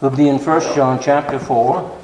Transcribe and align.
We'll 0.00 0.10
be 0.10 0.28
in 0.28 0.38
1 0.38 0.74
John 0.74 1.00
chapter 1.00 1.38
4. 1.38 2.00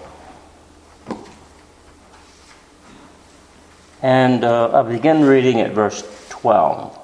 And 4.02 4.44
uh, 4.44 4.68
I'll 4.68 4.84
begin 4.84 5.24
reading 5.24 5.60
at 5.60 5.72
verse 5.72 6.02
12. 6.28 6.96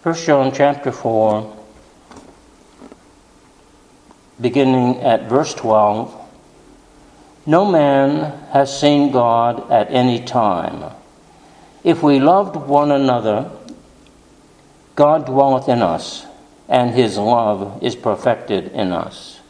First 0.00 0.26
John 0.26 0.52
chapter 0.52 0.90
4, 0.90 1.56
beginning 4.40 4.96
at 5.00 5.28
verse 5.28 5.54
12. 5.54 6.12
No 7.46 7.64
man 7.64 8.48
has 8.48 8.80
seen 8.80 9.12
God 9.12 9.70
at 9.70 9.90
any 9.90 10.24
time. 10.24 10.92
If 11.84 12.02
we 12.02 12.18
loved 12.18 12.56
one 12.56 12.90
another, 12.90 13.50
God 14.94 15.26
dwelleth 15.26 15.68
in 15.68 15.82
us, 15.82 16.26
and 16.68 16.90
his 16.90 17.16
love 17.16 17.82
is 17.82 17.96
perfected 17.96 18.72
in 18.72 18.92
us. 18.92 19.40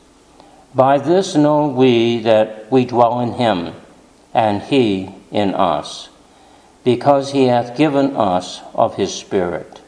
By 0.74 0.98
this 0.98 1.34
know 1.34 1.69
we 1.69 2.20
that 2.20 2.70
we 2.70 2.84
dwell 2.84 3.20
in 3.20 3.33
him, 3.33 3.74
and 4.33 4.62
he 4.62 5.14
in 5.30 5.55
us, 5.55 6.09
because 6.84 7.33
he 7.33 7.47
hath 7.47 7.77
given 7.77 8.16
us 8.16 8.60
of 8.74 8.97
his 8.97 9.12
Spirit. 9.12 9.80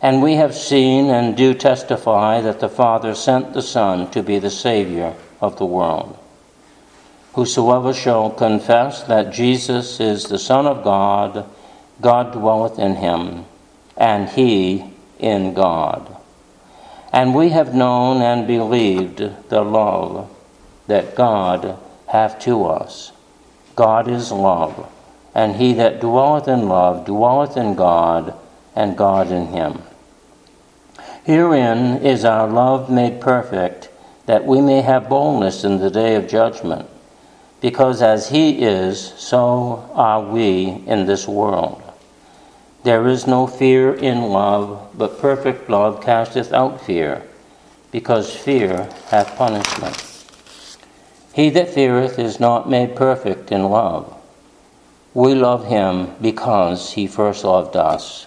And 0.00 0.22
we 0.22 0.34
have 0.34 0.54
seen 0.54 1.10
and 1.10 1.36
do 1.36 1.54
testify 1.54 2.40
that 2.40 2.60
the 2.60 2.68
Father 2.68 3.14
sent 3.14 3.54
the 3.54 3.62
Son 3.62 4.10
to 4.10 4.22
be 4.22 4.38
the 4.38 4.50
Savior 4.50 5.14
of 5.40 5.58
the 5.58 5.66
world. 5.66 6.18
Whosoever 7.34 7.94
shall 7.94 8.30
confess 8.30 9.02
that 9.04 9.32
Jesus 9.32 10.00
is 10.00 10.24
the 10.24 10.38
Son 10.38 10.66
of 10.66 10.84
God, 10.84 11.48
God 12.00 12.32
dwelleth 12.32 12.78
in 12.78 12.96
him, 12.96 13.46
and 14.02 14.28
he 14.30 14.84
in 15.20 15.54
God. 15.54 16.16
And 17.12 17.36
we 17.36 17.50
have 17.50 17.72
known 17.72 18.20
and 18.20 18.48
believed 18.48 19.18
the 19.48 19.62
love 19.62 20.28
that 20.88 21.14
God 21.14 21.78
hath 22.08 22.40
to 22.40 22.64
us. 22.64 23.12
God 23.76 24.08
is 24.08 24.32
love, 24.32 24.92
and 25.36 25.54
he 25.54 25.72
that 25.74 26.00
dwelleth 26.00 26.48
in 26.48 26.68
love 26.68 27.06
dwelleth 27.06 27.56
in 27.56 27.76
God, 27.76 28.34
and 28.74 28.96
God 28.96 29.30
in 29.30 29.46
him. 29.46 29.82
Herein 31.22 32.02
is 32.02 32.24
our 32.24 32.48
love 32.48 32.90
made 32.90 33.20
perfect, 33.20 33.88
that 34.26 34.44
we 34.44 34.60
may 34.60 34.80
have 34.80 35.08
boldness 35.08 35.62
in 35.62 35.78
the 35.78 35.90
day 35.90 36.16
of 36.16 36.26
judgment. 36.26 36.88
Because 37.60 38.02
as 38.02 38.30
He 38.30 38.64
is, 38.64 38.98
so 39.16 39.88
are 39.94 40.20
we 40.20 40.82
in 40.86 41.06
this 41.06 41.28
world. 41.28 41.91
There 42.84 43.06
is 43.06 43.28
no 43.28 43.46
fear 43.46 43.94
in 43.94 44.22
love, 44.22 44.90
but 44.98 45.20
perfect 45.20 45.70
love 45.70 46.02
casteth 46.02 46.52
out 46.52 46.80
fear, 46.80 47.22
because 47.92 48.34
fear 48.34 48.88
hath 49.06 49.36
punishment. 49.36 50.02
He 51.32 51.48
that 51.50 51.70
feareth 51.70 52.18
is 52.18 52.40
not 52.40 52.68
made 52.68 52.96
perfect 52.96 53.52
in 53.52 53.64
love. 53.64 54.12
We 55.14 55.34
love 55.34 55.66
him 55.66 56.14
because 56.20 56.92
he 56.92 57.06
first 57.06 57.44
loved 57.44 57.76
us. 57.76 58.26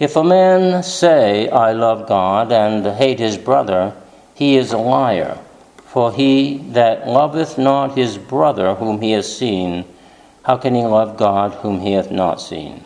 If 0.00 0.16
a 0.16 0.24
man 0.24 0.82
say, 0.82 1.48
I 1.48 1.72
love 1.72 2.08
God, 2.08 2.50
and 2.50 2.84
hate 2.84 3.20
his 3.20 3.38
brother, 3.38 3.94
he 4.34 4.56
is 4.56 4.72
a 4.72 4.78
liar. 4.78 5.38
For 5.86 6.10
he 6.10 6.58
that 6.70 7.06
loveth 7.06 7.56
not 7.56 7.96
his 7.96 8.18
brother 8.18 8.74
whom 8.74 9.00
he 9.00 9.12
has 9.12 9.36
seen, 9.36 9.84
how 10.42 10.56
can 10.56 10.74
he 10.74 10.82
love 10.82 11.16
God 11.16 11.52
whom 11.56 11.80
he 11.80 11.92
hath 11.92 12.10
not 12.10 12.40
seen? 12.40 12.84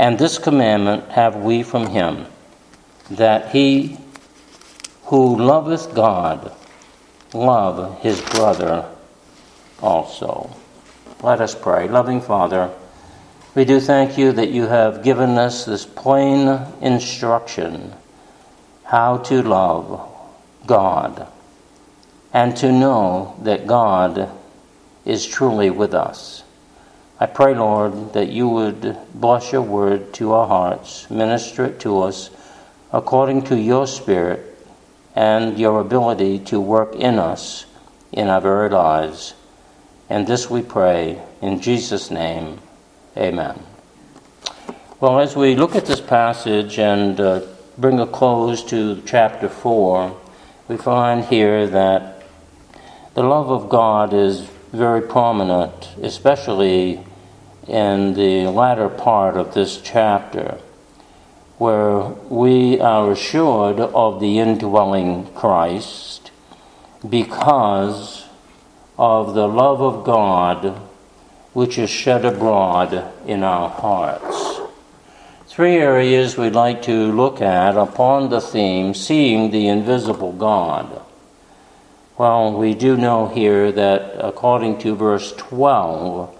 And 0.00 0.18
this 0.18 0.38
commandment 0.38 1.10
have 1.10 1.36
we 1.36 1.62
from 1.62 1.88
him, 1.88 2.24
that 3.10 3.50
he 3.50 3.98
who 5.04 5.36
loveth 5.36 5.94
God 5.94 6.56
love 7.34 8.00
his 8.00 8.18
brother 8.22 8.88
also. 9.82 10.56
Let 11.22 11.42
us 11.42 11.54
pray. 11.54 11.86
Loving 11.86 12.22
Father, 12.22 12.70
we 13.54 13.66
do 13.66 13.78
thank 13.78 14.16
you 14.16 14.32
that 14.32 14.48
you 14.48 14.68
have 14.68 15.02
given 15.02 15.36
us 15.36 15.66
this 15.66 15.84
plain 15.84 16.48
instruction 16.80 17.92
how 18.84 19.18
to 19.18 19.42
love 19.42 20.00
God 20.64 21.28
and 22.32 22.56
to 22.56 22.72
know 22.72 23.36
that 23.42 23.66
God 23.66 24.30
is 25.04 25.26
truly 25.26 25.68
with 25.68 25.92
us. 25.92 26.42
I 27.22 27.26
pray, 27.26 27.54
Lord, 27.54 28.14
that 28.14 28.30
you 28.30 28.48
would 28.48 28.96
bless 29.12 29.52
your 29.52 29.60
word 29.60 30.14
to 30.14 30.32
our 30.32 30.48
hearts, 30.48 31.10
minister 31.10 31.66
it 31.66 31.78
to 31.80 32.00
us 32.00 32.30
according 32.94 33.42
to 33.42 33.60
your 33.60 33.86
Spirit 33.86 34.56
and 35.14 35.58
your 35.58 35.82
ability 35.82 36.38
to 36.38 36.58
work 36.58 36.94
in 36.94 37.18
us 37.18 37.66
in 38.10 38.28
our 38.28 38.40
very 38.40 38.70
lives. 38.70 39.34
And 40.08 40.26
this 40.26 40.48
we 40.48 40.62
pray 40.62 41.20
in 41.42 41.60
Jesus' 41.60 42.10
name. 42.10 42.58
Amen. 43.18 43.64
Well, 44.98 45.20
as 45.20 45.36
we 45.36 45.56
look 45.56 45.76
at 45.76 45.84
this 45.84 46.00
passage 46.00 46.78
and 46.78 47.20
uh, 47.20 47.42
bring 47.76 48.00
a 48.00 48.06
close 48.06 48.64
to 48.70 49.02
chapter 49.04 49.50
4, 49.50 50.18
we 50.68 50.78
find 50.78 51.26
here 51.26 51.66
that 51.66 52.22
the 53.12 53.22
love 53.22 53.50
of 53.50 53.68
God 53.68 54.14
is 54.14 54.40
very 54.72 55.02
prominent, 55.02 55.90
especially 56.00 57.04
in 57.70 58.14
the 58.14 58.48
latter 58.48 58.88
part 58.88 59.36
of 59.36 59.54
this 59.54 59.80
chapter, 59.80 60.58
where 61.58 62.00
we 62.28 62.80
are 62.80 63.12
assured 63.12 63.78
of 63.78 64.20
the 64.20 64.38
indwelling 64.38 65.32
Christ 65.34 66.30
because 67.08 68.26
of 68.98 69.34
the 69.34 69.46
love 69.46 69.80
of 69.80 70.04
God 70.04 70.80
which 71.52 71.78
is 71.78 71.90
shed 71.90 72.24
abroad 72.24 73.12
in 73.26 73.42
our 73.42 73.68
hearts. 73.68 74.60
Three 75.46 75.76
areas 75.76 76.36
we'd 76.36 76.54
like 76.54 76.82
to 76.82 77.12
look 77.12 77.40
at 77.40 77.76
upon 77.76 78.30
the 78.30 78.40
theme 78.40 78.94
seeing 78.94 79.50
the 79.50 79.68
invisible 79.68 80.32
God. 80.32 81.02
Well, 82.16 82.52
we 82.52 82.74
do 82.74 82.96
know 82.96 83.26
here 83.26 83.72
that 83.72 84.14
according 84.24 84.78
to 84.80 84.94
verse 84.94 85.32
12, 85.32 86.36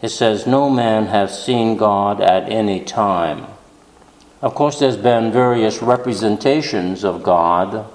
it 0.00 0.10
says, 0.10 0.46
No 0.46 0.70
man 0.70 1.06
hath 1.06 1.32
seen 1.32 1.76
God 1.76 2.20
at 2.20 2.48
any 2.48 2.84
time. 2.84 3.46
Of 4.40 4.54
course, 4.54 4.78
there's 4.78 4.96
been 4.96 5.32
various 5.32 5.82
representations 5.82 7.04
of 7.04 7.24
God 7.24 7.86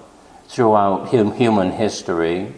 throughout 0.47 1.09
human 1.09 1.71
history. 1.71 2.53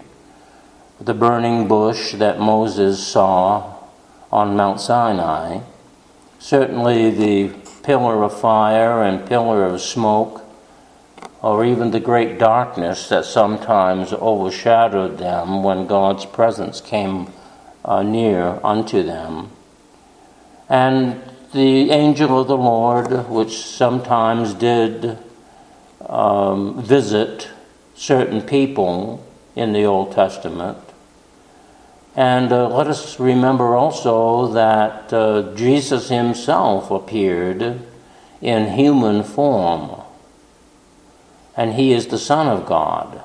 The 1.00 1.14
burning 1.14 1.68
bush 1.68 2.14
that 2.14 2.40
Moses 2.40 3.06
saw 3.06 3.76
on 4.32 4.56
Mount 4.56 4.82
Sinai. 4.82 5.60
Certainly, 6.40 7.12
the 7.12 7.56
pillar 7.84 8.24
of 8.24 8.40
fire 8.40 9.04
and 9.04 9.28
pillar 9.28 9.64
of 9.66 9.80
smoke, 9.82 10.42
or 11.44 11.64
even 11.64 11.92
the 11.92 12.00
great 12.00 12.40
darkness 12.40 13.08
that 13.10 13.26
sometimes 13.26 14.12
overshadowed 14.14 15.20
them 15.20 15.62
when 15.62 15.86
God's 15.86 16.26
presence 16.26 16.82
came 16.82 17.28
uh, 17.86 18.02
near 18.02 18.60
unto 18.64 19.04
them. 19.04 19.52
And 20.68 21.22
the 21.54 21.92
angel 21.92 22.42
of 22.42 22.48
the 22.48 22.58
Lord, 22.58 23.30
which 23.30 23.58
sometimes 23.58 24.54
did 24.56 25.18
um, 26.10 26.82
visit 26.82 27.48
certain 27.94 28.42
people 28.42 29.26
in 29.56 29.72
the 29.72 29.86
Old 29.86 30.12
Testament, 30.12 30.80
and 32.16 32.52
uh, 32.52 32.70
let 32.70 32.88
us 32.88 33.20
remember 33.20 33.76
also 33.76 34.48
that 34.54 35.14
uh, 35.14 35.54
Jesus 35.56 36.10
himself 36.10 36.90
appeared 36.90 37.82
in 38.42 38.74
human 38.74 39.24
form, 39.24 40.02
and 41.56 41.74
he 41.74 41.94
is 41.94 42.08
the 42.08 42.18
Son 42.18 42.48
of 42.48 42.66
God. 42.66 43.22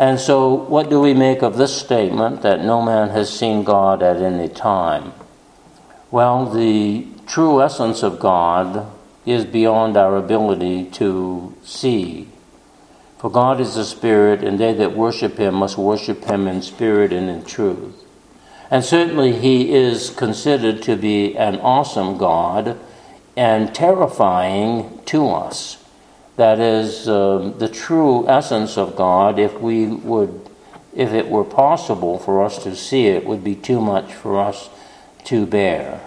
And 0.00 0.18
so, 0.18 0.52
what 0.52 0.90
do 0.90 1.00
we 1.00 1.14
make 1.14 1.42
of 1.42 1.56
this 1.56 1.76
statement 1.76 2.42
that 2.42 2.64
no 2.64 2.82
man 2.82 3.10
has 3.10 3.32
seen 3.32 3.62
God 3.62 4.02
at 4.02 4.16
any 4.16 4.48
time? 4.48 5.12
Well, 6.10 6.46
the 6.46 7.06
true 7.28 7.62
essence 7.62 8.02
of 8.02 8.18
God 8.18 8.90
is 9.24 9.44
beyond 9.44 9.96
our 9.96 10.16
ability 10.16 10.86
to 10.98 11.54
see 11.62 12.26
for 13.20 13.30
God 13.30 13.60
is 13.60 13.76
a 13.76 13.84
spirit, 13.84 14.42
and 14.42 14.58
they 14.58 14.72
that 14.72 14.96
worship 14.96 15.36
him 15.36 15.56
must 15.56 15.76
worship 15.76 16.24
him 16.24 16.48
in 16.48 16.62
spirit 16.62 17.12
and 17.12 17.28
in 17.28 17.44
truth. 17.44 18.02
And 18.70 18.82
certainly 18.82 19.32
he 19.38 19.74
is 19.74 20.08
considered 20.08 20.80
to 20.84 20.96
be 20.96 21.36
an 21.36 21.56
awesome 21.56 22.16
God 22.16 22.78
and 23.36 23.74
terrifying 23.74 25.00
to 25.04 25.28
us. 25.28 25.79
That 26.40 26.58
is 26.58 27.06
uh, 27.06 27.52
the 27.58 27.68
true 27.68 28.26
essence 28.26 28.78
of 28.78 28.96
God. 28.96 29.38
If 29.38 29.60
we 29.60 29.86
would, 29.88 30.48
if 30.94 31.12
it 31.12 31.28
were 31.28 31.44
possible 31.44 32.18
for 32.18 32.42
us 32.42 32.62
to 32.64 32.74
see 32.74 33.08
it, 33.08 33.26
would 33.26 33.44
be 33.44 33.54
too 33.54 33.78
much 33.78 34.14
for 34.14 34.40
us 34.40 34.70
to 35.24 35.44
bear. 35.44 36.00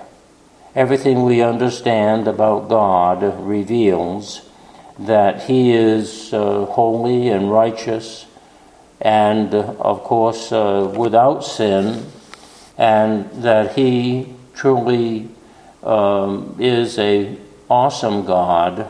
everything 0.75 1.23
we 1.23 1.41
understand 1.41 2.27
about 2.27 2.67
God 2.67 3.21
reveals 3.45 4.49
that 4.97 5.43
He 5.43 5.71
is 5.73 6.33
uh, 6.33 6.65
holy 6.65 7.29
and 7.29 7.51
righteous, 7.51 8.25
and 8.99 9.53
uh, 9.53 9.75
of 9.79 10.03
course 10.03 10.51
uh, 10.51 10.91
without 10.97 11.41
sin, 11.41 12.05
and 12.77 13.29
that 13.43 13.75
He 13.75 14.33
truly 14.55 15.29
um, 15.83 16.55
is 16.59 16.97
a 16.97 17.37
awesome 17.69 18.25
God, 18.25 18.89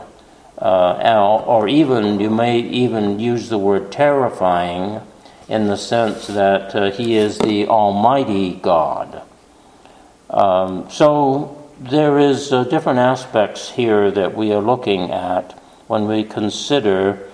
uh, 0.64 1.42
or 1.46 1.68
even 1.68 2.18
you 2.18 2.30
may 2.30 2.58
even 2.58 3.20
use 3.20 3.50
the 3.50 3.58
word 3.58 3.92
terrifying 3.92 5.02
in 5.46 5.66
the 5.66 5.76
sense 5.76 6.26
that 6.26 6.74
uh, 6.74 6.90
He 6.90 7.16
is 7.16 7.38
the 7.38 7.68
Almighty 7.68 8.54
God. 8.54 9.22
Um, 10.30 10.90
so 10.90 11.70
there 11.78 12.18
is 12.18 12.50
uh, 12.50 12.64
different 12.64 12.98
aspects 12.98 13.72
here 13.72 14.10
that 14.10 14.34
we 14.34 14.52
are 14.52 14.62
looking 14.62 15.10
at 15.10 15.52
when 15.86 16.06
we 16.06 16.24
consider 16.24 17.28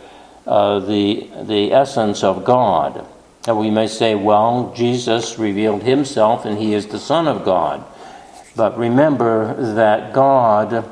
uh, 0.45 0.81
the 0.81 1.31
the 1.45 1.73
essence 1.73 2.25
of 2.25 2.45
God. 2.45 3.07
And 3.47 3.59
we 3.59 3.71
may 3.71 3.87
say, 3.87 4.17
well, 4.17 4.75
Jesus 4.77 5.39
revealed 5.39 5.85
himself 5.85 6.45
and 6.45 6.59
he 6.59 6.75
is 6.75 6.89
the 6.89 6.99
Son 6.99 7.29
of 7.29 7.45
God. 7.45 7.85
But 8.55 8.77
remember 8.77 9.75
that 9.75 10.13
God, 10.13 10.85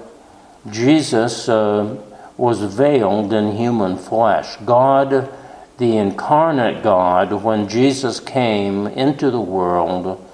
Jesus, 0.70 1.48
uh, 1.48 1.96
was 2.38 2.62
veiled 2.62 3.32
in 3.32 3.56
human 3.56 3.98
flesh. 3.98 4.56
God, 4.64 5.30
the 5.76 5.96
incarnate 5.96 6.82
God, 6.82 7.32
when 7.42 7.68
Jesus 7.68 8.20
came 8.20 8.86
into 8.86 9.30
the 9.30 9.40
world, 9.40 10.24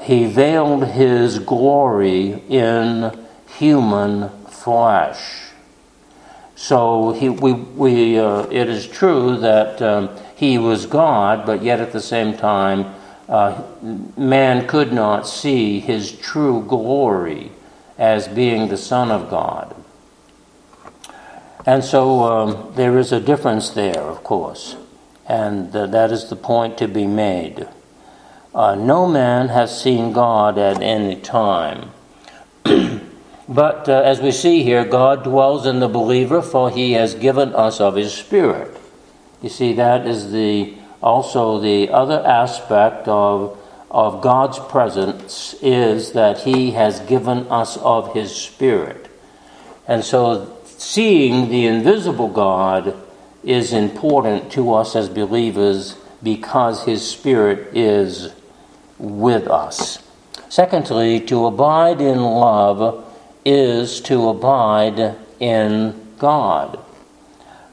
he 0.00 0.24
veiled 0.26 0.86
his 0.86 1.40
glory 1.40 2.42
in 2.48 3.12
human 3.58 4.30
flesh. 4.46 5.50
So 6.54 7.12
he, 7.12 7.28
we, 7.28 7.52
we, 7.52 8.18
uh, 8.18 8.46
it 8.50 8.68
is 8.68 8.86
true 8.86 9.36
that 9.38 9.82
um, 9.82 10.10
he 10.36 10.58
was 10.58 10.86
God, 10.86 11.44
but 11.44 11.62
yet 11.62 11.80
at 11.80 11.92
the 11.92 12.00
same 12.00 12.36
time, 12.36 12.94
uh, 13.28 13.62
man 14.16 14.66
could 14.66 14.92
not 14.92 15.26
see 15.26 15.80
his 15.80 16.12
true 16.12 16.64
glory 16.66 17.52
as 17.98 18.26
being 18.26 18.68
the 18.68 18.76
Son 18.76 19.10
of 19.10 19.28
God. 19.28 19.74
And 21.66 21.84
so 21.84 22.22
um, 22.24 22.72
there 22.74 22.98
is 22.98 23.12
a 23.12 23.20
difference 23.20 23.70
there, 23.70 24.00
of 24.00 24.22
course, 24.24 24.76
and 25.26 25.74
uh, 25.74 25.86
that 25.86 26.12
is 26.12 26.28
the 26.28 26.36
point 26.36 26.78
to 26.78 26.88
be 26.88 27.06
made. 27.06 27.68
Uh, 28.54 28.74
no 28.74 29.06
man 29.06 29.48
has 29.48 29.80
seen 29.80 30.12
God 30.12 30.58
at 30.58 30.80
any 30.80 31.16
time. 31.16 31.90
but 33.48 33.88
uh, 33.88 34.02
as 34.04 34.20
we 34.20 34.32
see 34.32 34.62
here, 34.62 34.84
God 34.84 35.24
dwells 35.24 35.66
in 35.66 35.80
the 35.80 35.88
believer, 35.88 36.42
for 36.42 36.70
he 36.70 36.92
has 36.92 37.14
given 37.14 37.54
us 37.54 37.80
of 37.80 37.96
his 37.96 38.12
Spirit. 38.14 38.76
You 39.42 39.48
see, 39.48 39.74
that 39.74 40.06
is 40.06 40.32
the 40.32 40.74
also 41.02 41.60
the 41.60 41.90
other 41.90 42.24
aspect 42.26 43.06
of, 43.06 43.58
of 43.90 44.20
God's 44.20 44.58
presence 44.58 45.54
is 45.62 46.12
that 46.12 46.38
he 46.40 46.72
has 46.72 47.00
given 47.00 47.46
us 47.48 47.76
of 47.76 48.14
his 48.14 48.34
Spirit. 48.34 49.08
And 49.86 50.04
so 50.04 50.57
seeing 50.78 51.50
the 51.50 51.66
invisible 51.66 52.28
God 52.28 52.96
is 53.42 53.72
important 53.72 54.50
to 54.52 54.72
us 54.72 54.96
as 54.96 55.08
believers 55.08 55.96
because 56.22 56.84
his 56.84 57.08
Spirit 57.08 57.76
is 57.76 58.32
with 58.98 59.46
us. 59.48 60.02
Secondly, 60.48 61.20
to 61.20 61.46
abide 61.46 62.00
in 62.00 62.22
love 62.22 63.04
is 63.44 64.00
to 64.02 64.28
abide 64.28 65.16
in 65.40 66.14
God. 66.18 66.78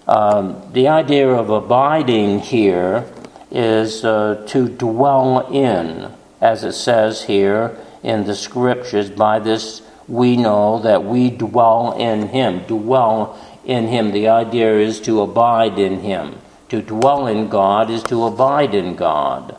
Um, 0.07 0.61
the 0.73 0.87
idea 0.87 1.29
of 1.29 1.49
abiding 1.49 2.39
here 2.39 3.05
is 3.49 4.03
uh, 4.03 4.45
to 4.49 4.67
dwell 4.67 5.47
in, 5.51 6.11
as 6.41 6.63
it 6.63 6.73
says 6.73 7.23
here 7.23 7.77
in 8.03 8.25
the 8.25 8.35
scriptures. 8.35 9.09
By 9.09 9.39
this 9.39 9.81
we 10.07 10.37
know 10.37 10.79
that 10.79 11.03
we 11.03 11.29
dwell 11.29 11.93
in 11.97 12.29
Him. 12.29 12.59
Dwell 12.67 13.39
in 13.65 13.87
Him. 13.87 14.11
The 14.11 14.27
idea 14.27 14.79
is 14.79 14.99
to 15.01 15.21
abide 15.21 15.79
in 15.79 15.99
Him. 15.99 16.35
To 16.69 16.81
dwell 16.81 17.27
in 17.27 17.47
God 17.47 17.89
is 17.89 18.03
to 18.03 18.25
abide 18.25 18.73
in 18.73 18.95
God. 18.95 19.57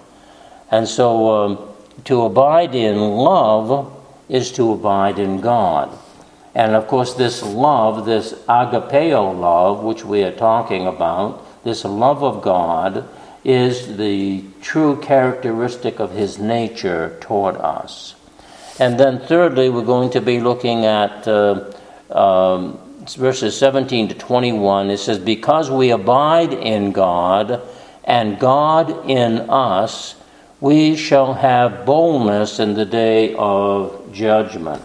And 0.70 0.88
so 0.88 1.30
um, 1.30 1.58
to 2.04 2.22
abide 2.22 2.74
in 2.74 2.96
love 2.98 3.92
is 4.28 4.50
to 4.52 4.72
abide 4.72 5.18
in 5.18 5.40
God. 5.40 5.96
And 6.54 6.74
of 6.74 6.88
course, 6.88 7.14
this 7.14 7.42
love, 7.42 8.06
this 8.06 8.32
agapeo 8.48 9.38
love, 9.38 9.84
which 9.84 10.04
we 10.04 10.22
are 10.24 10.32
talking 10.32 10.86
about, 10.86 11.64
this 11.64 11.84
love 11.84 12.24
of 12.24 12.42
God, 12.42 13.08
is 13.44 13.96
the 13.96 14.42
true 14.60 15.00
characteristic 15.00 16.00
of 16.00 16.12
His 16.12 16.38
nature 16.38 17.16
toward 17.20 17.56
us. 17.56 18.15
And 18.78 19.00
then, 19.00 19.20
thirdly, 19.20 19.70
we're 19.70 19.84
going 19.84 20.10
to 20.10 20.20
be 20.20 20.40
looking 20.40 20.84
at 20.84 21.26
uh, 21.26 21.72
um, 22.10 22.78
verses 23.06 23.56
17 23.58 24.08
to 24.08 24.14
21. 24.14 24.90
It 24.90 24.98
says, 24.98 25.18
Because 25.18 25.70
we 25.70 25.90
abide 25.90 26.52
in 26.52 26.92
God, 26.92 27.62
and 28.04 28.38
God 28.38 29.08
in 29.08 29.48
us, 29.48 30.16
we 30.60 30.96
shall 30.96 31.34
have 31.34 31.86
boldness 31.86 32.58
in 32.58 32.74
the 32.74 32.84
day 32.84 33.34
of 33.34 34.12
judgment. 34.12 34.82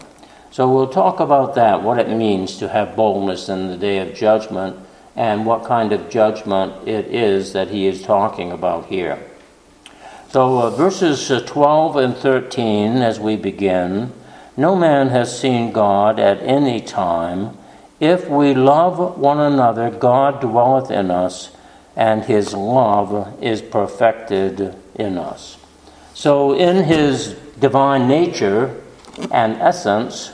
So 0.51 0.69
we'll 0.69 0.89
talk 0.89 1.19
about 1.19 1.55
that, 1.55 1.81
what 1.81 1.97
it 1.97 2.09
means 2.09 2.57
to 2.57 2.67
have 2.67 2.95
boldness 2.95 3.47
in 3.47 3.67
the 3.67 3.77
day 3.77 3.99
of 3.99 4.13
judgment, 4.13 4.77
and 5.15 5.45
what 5.45 5.65
kind 5.65 5.93
of 5.93 6.09
judgment 6.09 6.87
it 6.87 7.07
is 7.07 7.53
that 7.53 7.69
he 7.69 7.87
is 7.87 8.01
talking 8.03 8.51
about 8.51 8.87
here. 8.87 9.30
So, 10.31 10.59
uh, 10.59 10.69
verses 10.69 11.29
uh, 11.29 11.41
12 11.41 11.97
and 11.97 12.15
13, 12.15 13.01
as 13.01 13.19
we 13.19 13.35
begin 13.35 14.13
No 14.55 14.77
man 14.77 15.09
has 15.09 15.37
seen 15.37 15.73
God 15.73 16.21
at 16.21 16.41
any 16.41 16.79
time. 16.79 17.57
If 17.99 18.29
we 18.29 18.53
love 18.53 19.17
one 19.19 19.41
another, 19.41 19.89
God 19.89 20.39
dwelleth 20.39 20.89
in 20.89 21.11
us, 21.11 21.51
and 21.97 22.23
his 22.23 22.53
love 22.53 23.43
is 23.43 23.61
perfected 23.61 24.73
in 24.95 25.17
us. 25.17 25.57
So, 26.13 26.53
in 26.53 26.85
his 26.85 27.33
divine 27.59 28.07
nature 28.07 28.81
and 29.31 29.57
essence, 29.57 30.31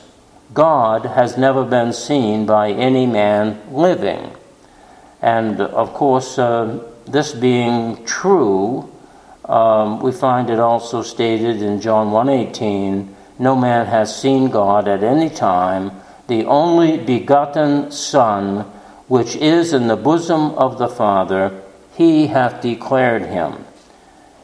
God 0.53 1.07
has 1.07 1.39
never 1.39 1.65
been 1.65 1.91
seen 1.91 2.45
by 2.45 2.69
any 2.69 3.07
man 3.07 3.59
living. 3.71 4.29
And 5.23 5.59
of 5.59 5.91
course, 5.95 6.37
uh, 6.37 6.87
this 7.07 7.33
being 7.33 8.05
true, 8.05 8.91
um, 9.47 9.99
we 9.99 10.11
find 10.11 10.49
it 10.49 10.59
also 10.59 11.01
stated 11.01 11.61
in 11.61 11.79
John 11.79 12.11
1:18, 12.11 13.15
"No 13.39 13.55
man 13.55 13.85
has 13.85 14.15
seen 14.15 14.49
God 14.49 14.87
at 14.87 15.03
any 15.03 15.29
time; 15.29 15.91
the 16.27 16.45
only 16.45 16.97
begotten 16.97 17.91
Son, 17.91 18.65
which 19.07 19.35
is 19.37 19.73
in 19.73 19.87
the 19.87 19.95
bosom 19.95 20.51
of 20.57 20.77
the 20.77 20.89
Father, 20.89 21.51
he 21.95 22.27
hath 22.27 22.61
declared 22.61 23.23
him." 23.23 23.65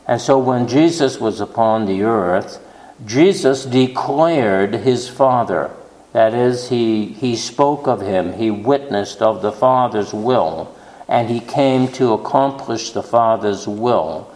And 0.07 0.21
so 0.21 0.37
when 0.37 0.67
Jesus 0.67 1.19
was 1.19 1.41
upon 1.41 1.85
the 1.85 2.03
earth, 2.03 2.59
Jesus 3.05 3.65
declared 3.65 4.75
his 4.75 5.07
Father. 5.09 5.71
That 6.13 6.33
is, 6.33 6.69
he, 6.69 7.05
he 7.05 7.35
spoke 7.35 7.87
of 7.87 8.01
him, 8.01 8.33
he 8.33 8.51
witnessed 8.51 9.21
of 9.21 9.41
the 9.41 9.51
Father's 9.51 10.13
will, 10.13 10.69
and 11.07 11.29
he 11.29 11.39
came 11.39 11.87
to 11.93 12.13
accomplish 12.13 12.91
the 12.91 13.03
Father's 13.03 13.67
will. 13.67 14.27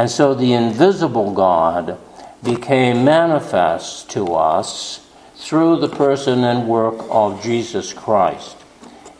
And 0.00 0.10
so 0.10 0.32
the 0.32 0.54
invisible 0.54 1.30
God 1.34 1.98
became 2.42 3.04
manifest 3.04 4.08
to 4.12 4.32
us 4.32 5.06
through 5.34 5.78
the 5.78 5.90
person 5.90 6.42
and 6.42 6.66
work 6.66 7.04
of 7.10 7.42
Jesus 7.42 7.92
Christ. 7.92 8.56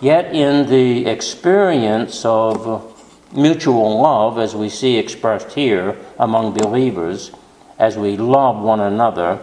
Yet, 0.00 0.34
in 0.34 0.70
the 0.70 1.04
experience 1.04 2.24
of 2.24 2.96
mutual 3.30 4.00
love, 4.00 4.38
as 4.38 4.56
we 4.56 4.70
see 4.70 4.96
expressed 4.96 5.52
here 5.52 5.98
among 6.18 6.54
believers, 6.54 7.30
as 7.78 7.98
we 7.98 8.16
love 8.16 8.56
one 8.62 8.80
another, 8.80 9.38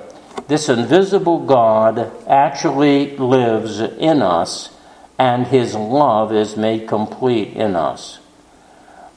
this 0.47 0.69
invisible 0.69 1.45
God 1.45 2.11
actually 2.27 3.15
lives 3.15 3.79
in 3.79 4.23
us, 4.23 4.71
and 5.19 5.45
his 5.45 5.75
love 5.75 6.33
is 6.33 6.57
made 6.57 6.87
complete 6.87 7.49
in 7.49 7.75
us. 7.75 8.17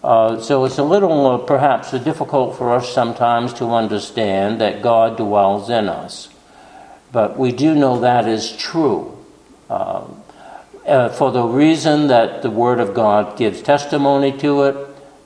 Uh, 0.03 0.41
so 0.41 0.65
it's 0.65 0.79
a 0.79 0.83
little 0.83 1.27
uh, 1.27 1.39
perhaps 1.39 1.91
difficult 1.91 2.57
for 2.57 2.75
us 2.75 2.93
sometimes 2.93 3.53
to 3.53 3.67
understand 3.67 4.61
that 4.61 4.83
God 4.83 5.19
dwells 5.19 5.69
in 5.69 5.89
us. 5.89 6.31
But 7.13 7.39
we 7.39 7.53
do 7.53 7.75
know 7.75 8.01
that 8.01 8.27
is 8.27 8.57
true. 8.57 9.19
Uh, 9.69 10.05
uh, 10.87 11.09
for 11.11 11.31
the 11.31 11.43
reason 11.43 12.07
that 12.09 12.43
the 12.43 12.51
Word 12.51 12.81
of 12.81 12.95
God 12.95 13.37
gives 13.37 13.61
testimony 13.61 14.37
to 14.39 14.63
it, 14.63 14.77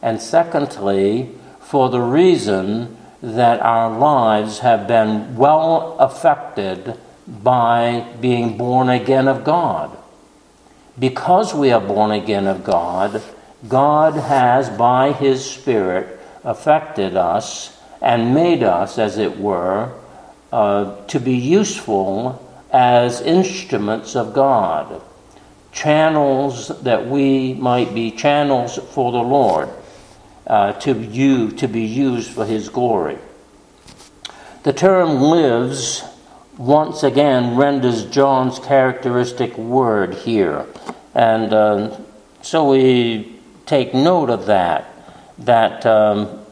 and 0.02 0.21
secondly, 0.21 1.31
for 1.61 1.88
the 1.88 2.00
reason 2.00 2.97
that 3.23 3.61
our 3.61 3.97
lives 3.97 4.59
have 4.59 4.87
been 4.87 5.37
well 5.37 5.97
affected 5.99 6.99
by 7.26 8.07
being 8.21 8.59
born 8.59 8.88
again 8.88 9.28
of 9.28 9.45
God. 9.45 9.97
Because 10.99 11.54
we 11.54 11.71
are 11.71 11.81
born 11.81 12.11
again 12.11 12.47
of 12.47 12.62
God, 12.64 13.23
God 13.68 14.14
has, 14.14 14.68
by 14.68 15.12
His 15.12 15.49
Spirit, 15.49 16.21
affected 16.42 17.16
us 17.16 17.76
and 18.02 18.35
made 18.35 18.62
us, 18.62 18.99
as 18.99 19.18
it 19.18 19.38
were, 19.38 19.92
uh, 20.52 21.04
to 21.06 21.18
be 21.18 21.35
useful 21.35 22.40
as 22.71 23.21
instruments 23.21 24.14
of 24.14 24.35
God, 24.35 25.00
channels 25.73 26.68
that 26.83 27.06
we 27.06 27.54
might 27.54 27.94
be 27.94 28.11
channels 28.11 28.78
for 28.92 29.12
the 29.12 29.18
Lord, 29.18 29.68
uh, 30.47 30.73
to 30.73 31.00
you 31.00 31.50
to 31.52 31.66
be 31.66 31.85
used 31.85 32.30
for 32.30 32.44
His 32.44 32.68
glory. 32.68 33.18
The 34.64 34.73
term 34.73 35.21
lives 35.21 36.04
once 36.59 37.02
again 37.02 37.56
renders 37.56 38.04
John's 38.04 38.59
characteristic 38.59 39.56
word 39.59 40.14
here. 40.14 40.66
And 41.14 41.52
uh, 41.52 42.00
so 42.42 42.71
we 42.71 43.34
take 43.66 43.94
note 43.94 44.30
of 44.30 44.47
that, 44.47 44.90
that 45.38 45.85
um, 45.87 46.44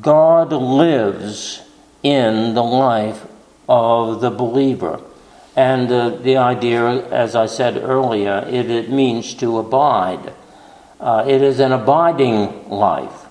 God 0.00 0.52
lives 0.52 1.62
in 2.02 2.54
the 2.54 2.62
life 2.62 3.26
of 3.68 4.20
the 4.20 4.30
believer. 4.30 5.00
And 5.56 5.90
uh, 5.90 6.10
the 6.10 6.36
idea, 6.36 7.08
as 7.08 7.34
I 7.34 7.46
said 7.46 7.76
earlier, 7.76 8.46
it, 8.48 8.70
it 8.70 8.90
means 8.90 9.34
to 9.34 9.58
abide. 9.58 10.32
Uh, 11.00 11.24
it 11.26 11.42
is 11.42 11.58
an 11.58 11.72
abiding 11.72 12.68
life, 12.68 13.26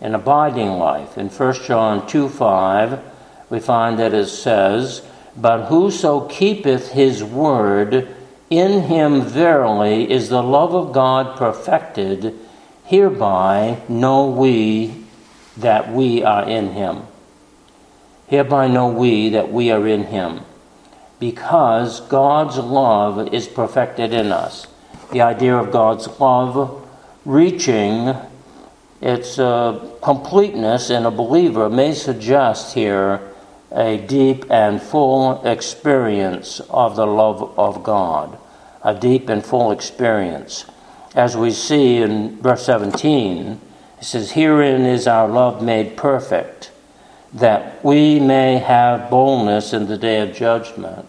an 0.00 0.14
abiding 0.14 0.70
life. 0.70 1.16
In 1.16 1.28
1 1.28 1.54
John 1.64 2.06
2 2.06 2.28
5, 2.28 3.00
we 3.48 3.60
find 3.60 3.98
that 3.98 4.14
it 4.14 4.26
says, 4.26 5.02
But 5.36 5.66
whoso 5.66 6.26
keepeth 6.28 6.90
his 6.90 7.22
word, 7.22 8.15
in 8.50 8.82
him 8.82 9.22
verily 9.22 10.10
is 10.10 10.28
the 10.28 10.42
love 10.42 10.74
of 10.74 10.92
God 10.92 11.36
perfected. 11.36 12.34
Hereby 12.84 13.82
know 13.88 14.30
we 14.30 15.04
that 15.56 15.90
we 15.92 16.22
are 16.22 16.48
in 16.48 16.72
him. 16.72 17.02
Hereby 18.28 18.68
know 18.68 18.88
we 18.88 19.30
that 19.30 19.52
we 19.52 19.70
are 19.70 19.86
in 19.86 20.04
him. 20.04 20.40
Because 21.18 22.00
God's 22.02 22.58
love 22.58 23.32
is 23.32 23.48
perfected 23.48 24.12
in 24.12 24.32
us. 24.32 24.66
The 25.12 25.22
idea 25.22 25.56
of 25.56 25.72
God's 25.72 26.08
love 26.20 26.86
reaching 27.24 28.14
its 29.00 29.38
uh, 29.38 29.88
completeness 30.02 30.90
in 30.90 31.06
a 31.06 31.10
believer 31.10 31.68
may 31.68 31.94
suggest 31.94 32.74
here 32.74 33.32
a 33.72 33.98
deep 33.98 34.44
and 34.50 34.80
full 34.80 35.44
experience 35.44 36.60
of 36.70 36.96
the 36.96 37.06
love 37.06 37.58
of 37.58 37.82
God, 37.82 38.38
a 38.82 38.94
deep 38.94 39.28
and 39.28 39.44
full 39.44 39.72
experience. 39.72 40.64
As 41.14 41.36
we 41.36 41.50
see 41.50 41.96
in 41.96 42.40
verse 42.40 42.64
17, 42.66 43.60
it 43.98 44.04
says, 44.04 44.32
Herein 44.32 44.82
is 44.82 45.06
our 45.06 45.28
love 45.28 45.62
made 45.62 45.96
perfect, 45.96 46.70
that 47.32 47.84
we 47.84 48.20
may 48.20 48.58
have 48.58 49.10
boldness 49.10 49.72
in 49.72 49.86
the 49.86 49.98
day 49.98 50.20
of 50.20 50.34
judgment. 50.34 51.08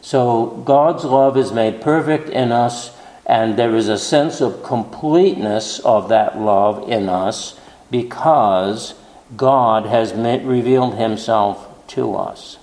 So 0.00 0.62
God's 0.64 1.04
love 1.04 1.36
is 1.36 1.52
made 1.52 1.80
perfect 1.80 2.28
in 2.28 2.52
us, 2.52 2.96
and 3.26 3.56
there 3.56 3.74
is 3.74 3.88
a 3.88 3.98
sense 3.98 4.40
of 4.40 4.62
completeness 4.62 5.78
of 5.80 6.08
that 6.08 6.38
love 6.38 6.88
in 6.90 7.08
us 7.08 7.58
because 7.90 8.94
God 9.36 9.86
has 9.86 10.12
revealed 10.12 10.96
himself 10.96 11.68
to 11.88 12.14
us. 12.14 12.58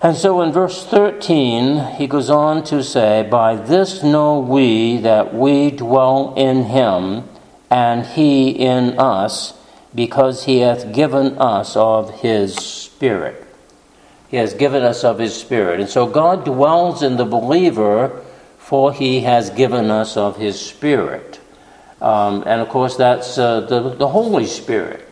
And 0.00 0.16
so 0.16 0.40
in 0.42 0.52
verse 0.52 0.84
13, 0.86 1.96
he 1.96 2.06
goes 2.06 2.30
on 2.30 2.62
to 2.64 2.84
say, 2.84 3.26
By 3.28 3.56
this 3.56 4.02
know 4.04 4.38
we 4.38 4.98
that 4.98 5.34
we 5.34 5.72
dwell 5.72 6.34
in 6.36 6.64
him, 6.64 7.24
and 7.68 8.06
he 8.06 8.50
in 8.50 8.98
us, 8.98 9.54
because 9.92 10.44
he 10.44 10.60
hath 10.60 10.92
given 10.92 11.36
us 11.38 11.76
of 11.76 12.20
his 12.20 12.54
Spirit. 12.54 13.44
He 14.28 14.36
has 14.36 14.54
given 14.54 14.82
us 14.82 15.02
of 15.02 15.18
his 15.18 15.34
Spirit. 15.34 15.80
And 15.80 15.88
so 15.88 16.06
God 16.06 16.44
dwells 16.44 17.02
in 17.02 17.16
the 17.16 17.24
believer, 17.24 18.24
for 18.58 18.92
he 18.92 19.20
has 19.20 19.50
given 19.50 19.90
us 19.90 20.16
of 20.16 20.36
his 20.36 20.60
Spirit. 20.60 21.40
Um, 22.00 22.44
and 22.46 22.60
of 22.60 22.68
course, 22.68 22.96
that's 22.96 23.36
uh, 23.36 23.62
the, 23.62 23.94
the 23.94 24.08
Holy 24.08 24.46
Spirit. 24.46 25.04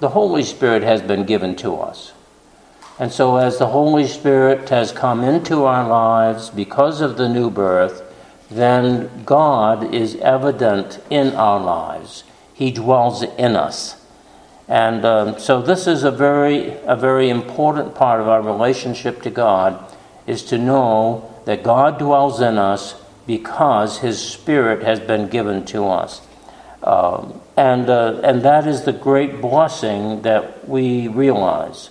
The 0.00 0.10
Holy 0.10 0.42
Spirit 0.42 0.82
has 0.82 1.00
been 1.00 1.24
given 1.24 1.56
to 1.56 1.76
us. 1.76 2.12
And 2.98 3.12
so, 3.12 3.36
as 3.36 3.58
the 3.58 3.66
Holy 3.68 4.06
Spirit 4.06 4.68
has 4.68 4.92
come 4.92 5.24
into 5.24 5.64
our 5.64 5.88
lives 5.88 6.50
because 6.50 7.00
of 7.00 7.16
the 7.16 7.28
new 7.28 7.50
birth, 7.50 8.02
then 8.48 9.24
God 9.24 9.92
is 9.92 10.14
evident 10.16 11.00
in 11.10 11.34
our 11.34 11.58
lives. 11.58 12.22
He 12.52 12.70
dwells 12.70 13.22
in 13.22 13.56
us. 13.56 14.00
And 14.68 15.04
um, 15.04 15.38
so, 15.40 15.60
this 15.60 15.88
is 15.88 16.04
a 16.04 16.12
very, 16.12 16.70
a 16.86 16.94
very 16.94 17.30
important 17.30 17.96
part 17.96 18.20
of 18.20 18.28
our 18.28 18.40
relationship 18.40 19.22
to 19.22 19.30
God 19.30 19.92
is 20.28 20.44
to 20.44 20.58
know 20.58 21.34
that 21.46 21.64
God 21.64 21.98
dwells 21.98 22.40
in 22.40 22.58
us 22.58 22.94
because 23.26 23.98
His 23.98 24.20
Spirit 24.20 24.84
has 24.84 25.00
been 25.00 25.26
given 25.26 25.64
to 25.66 25.86
us. 25.88 26.22
Um, 26.84 27.40
and, 27.56 27.90
uh, 27.90 28.20
and 28.22 28.42
that 28.42 28.68
is 28.68 28.84
the 28.84 28.92
great 28.92 29.40
blessing 29.40 30.22
that 30.22 30.68
we 30.68 31.08
realize. 31.08 31.90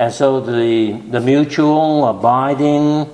And 0.00 0.14
so 0.14 0.40
the, 0.40 0.92
the 0.92 1.20
mutual 1.20 2.08
abiding 2.08 3.06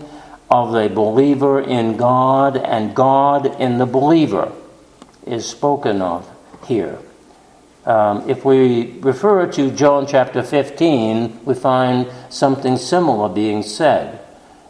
of 0.48 0.70
the 0.70 0.88
believer 0.88 1.60
in 1.60 1.96
God 1.96 2.56
and 2.56 2.94
God 2.94 3.60
in 3.60 3.78
the 3.78 3.86
believer 3.86 4.52
is 5.26 5.48
spoken 5.48 6.00
of 6.00 6.30
here. 6.68 7.00
Um, 7.86 8.30
if 8.30 8.44
we 8.44 8.92
refer 9.00 9.50
to 9.50 9.72
John 9.72 10.06
chapter 10.06 10.44
15, 10.44 11.44
we 11.44 11.54
find 11.54 12.06
something 12.28 12.76
similar 12.76 13.30
being 13.30 13.64
said. 13.64 14.20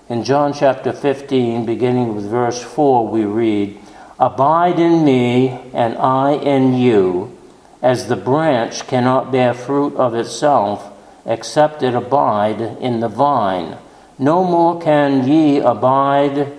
In 0.09 0.25
John 0.25 0.55
chapter 0.55 0.95
15, 0.95 1.67
beginning 1.67 2.15
with 2.15 2.31
verse 2.31 2.63
4, 2.63 3.09
we 3.09 3.27
read, 3.27 3.79
Abide 4.19 4.79
in 4.79 5.05
me, 5.05 5.49
and 5.75 5.99
I 5.99 6.33
in 6.33 6.73
you, 6.73 7.37
as 7.83 8.09
the 8.09 8.17
branch 8.17 8.87
cannot 8.87 9.31
bear 9.31 9.53
fruit 9.53 9.95
of 9.97 10.15
itself 10.15 10.95
except 11.27 11.83
it 11.83 11.95
abide 11.95 12.61
in 12.61 13.01
the 13.01 13.09
vine. 13.09 13.77
No 14.19 14.45
more 14.45 14.81
can 14.81 15.27
ye 15.29 15.59
abide 15.59 16.53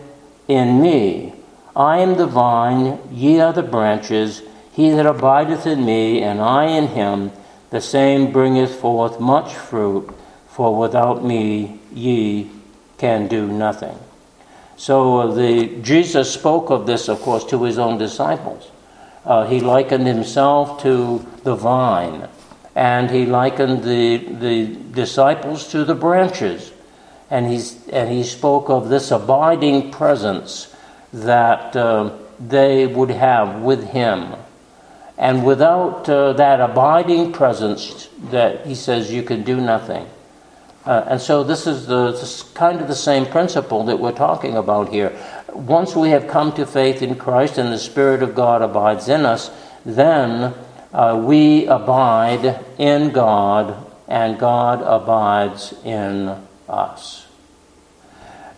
in 0.48 0.82
me. 0.82 1.34
I 1.76 2.00
am 2.00 2.18
the 2.18 2.28
vine, 2.28 3.00
ye 3.12 3.40
are 3.40 3.54
the 3.54 3.64
branches. 3.64 4.42
He 4.74 4.90
that 4.92 5.06
abideth 5.06 5.66
in 5.66 5.86
me, 5.86 6.22
and 6.22 6.40
I 6.42 6.66
in 6.66 6.88
him, 6.88 7.32
the 7.70 7.82
same 7.82 8.32
bringeth 8.32 8.76
forth 8.76 9.20
much 9.20 9.54
fruit, 9.54 10.10
for 10.48 10.76
without 10.76 11.24
me 11.24 11.80
ye 11.94 12.50
can 12.98 13.28
do 13.28 13.48
nothing. 13.48 13.98
So 14.76 15.20
uh, 15.20 15.34
the, 15.34 15.68
Jesus 15.82 16.32
spoke 16.32 16.70
of 16.70 16.86
this, 16.86 17.08
of 17.10 17.22
course, 17.22 17.44
to 17.46 17.64
his 17.64 17.80
own 17.80 17.98
disciples. 17.98 18.70
Uh, 19.26 19.48
he 19.48 19.60
likened 19.60 20.08
himself 20.08 20.82
to 20.84 21.26
the 21.44 21.56
vine 21.56 22.28
and 22.78 23.10
he 23.10 23.26
likened 23.26 23.84
the, 23.84 24.18
the 24.18 24.68
disciples 24.94 25.68
to 25.72 25.84
the 25.84 25.96
branches. 25.96 26.72
And, 27.32 27.48
he's, 27.48 27.88
and 27.88 28.08
he 28.08 28.24
spoke 28.24 28.70
of 28.70 28.88
this 28.88 29.10
abiding 29.10 29.90
presence 29.90 30.76
that 31.12 31.76
uh, 31.76 32.16
they 32.40 32.86
would 32.86 33.10
have 33.10 33.64
with 33.64 33.90
him. 33.90 34.36
And 35.18 35.44
without 35.44 36.08
uh, 36.08 36.34
that 36.34 36.62
abiding 36.62 37.34
presence, 37.34 38.10
that 38.30 38.68
he 38.68 38.76
says 38.76 39.12
you 39.12 39.24
can 39.24 39.42
do 39.42 39.60
nothing. 39.60 40.08
Uh, 40.86 41.04
and 41.08 41.20
so 41.20 41.44
this 41.44 41.66
is 41.66 41.88
the 41.88 42.12
this 42.12 42.44
kind 42.54 42.80
of 42.80 42.88
the 42.88 42.96
same 42.96 43.26
principle 43.26 43.86
that 43.86 44.00
we're 44.00 44.12
talking 44.12 44.56
about 44.56 44.90
here. 44.90 45.18
Once 45.52 45.96
we 45.96 46.12
have 46.12 46.28
come 46.28 46.54
to 46.54 46.64
faith 46.64 47.02
in 47.02 47.16
Christ 47.16 47.58
and 47.58 47.74
the 47.74 47.80
Spirit 47.80 48.22
of 48.22 48.36
God 48.36 48.62
abides 48.62 49.10
in 49.10 49.26
us, 49.26 49.50
then 49.84 50.54
uh, 50.98 51.16
we 51.16 51.68
abide 51.68 52.60
in 52.80 53.12
God 53.12 53.86
and 54.08 54.40
God 54.40 54.82
abides 54.82 55.76
in 55.84 56.36
us. 56.68 57.28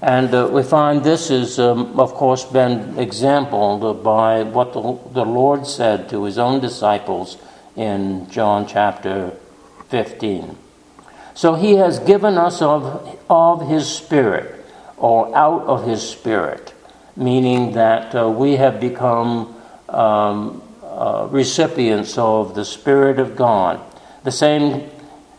And 0.02 0.34
uh, 0.34 0.50
we 0.50 0.64
find 0.64 1.04
this 1.04 1.30
is, 1.30 1.60
um, 1.60 2.00
of 2.00 2.14
course, 2.14 2.46
been 2.46 2.98
exampled 2.98 4.06
by 4.06 4.44
what 4.44 4.72
the, 4.72 4.98
the 5.12 5.26
Lord 5.26 5.68
said 5.68 6.08
to 6.12 6.24
his 6.24 6.38
own 6.38 6.62
disciples 6.62 7.38
in 7.76 8.30
John 8.30 8.66
chapter 8.66 9.34
15. 9.90 10.58
So 11.34 11.56
he 11.56 11.74
has 11.74 12.00
given 12.00 12.38
us 12.38 12.62
of, 12.62 13.20
of 13.30 13.68
his 13.68 13.86
Spirit, 13.86 14.66
or 14.96 15.36
out 15.36 15.64
of 15.64 15.86
his 15.86 16.08
Spirit, 16.08 16.74
meaning 17.18 17.74
that 17.74 18.16
uh, 18.16 18.30
we 18.30 18.56
have 18.56 18.80
become 18.80 19.54
um, 19.90 20.62
uh, 21.00 21.30
recipients 21.32 22.18
of 22.18 22.56
the 22.56 22.66
Spirit 22.66 23.20
of 23.20 23.38
God. 23.38 23.80
The 24.26 24.34
same 24.34 24.90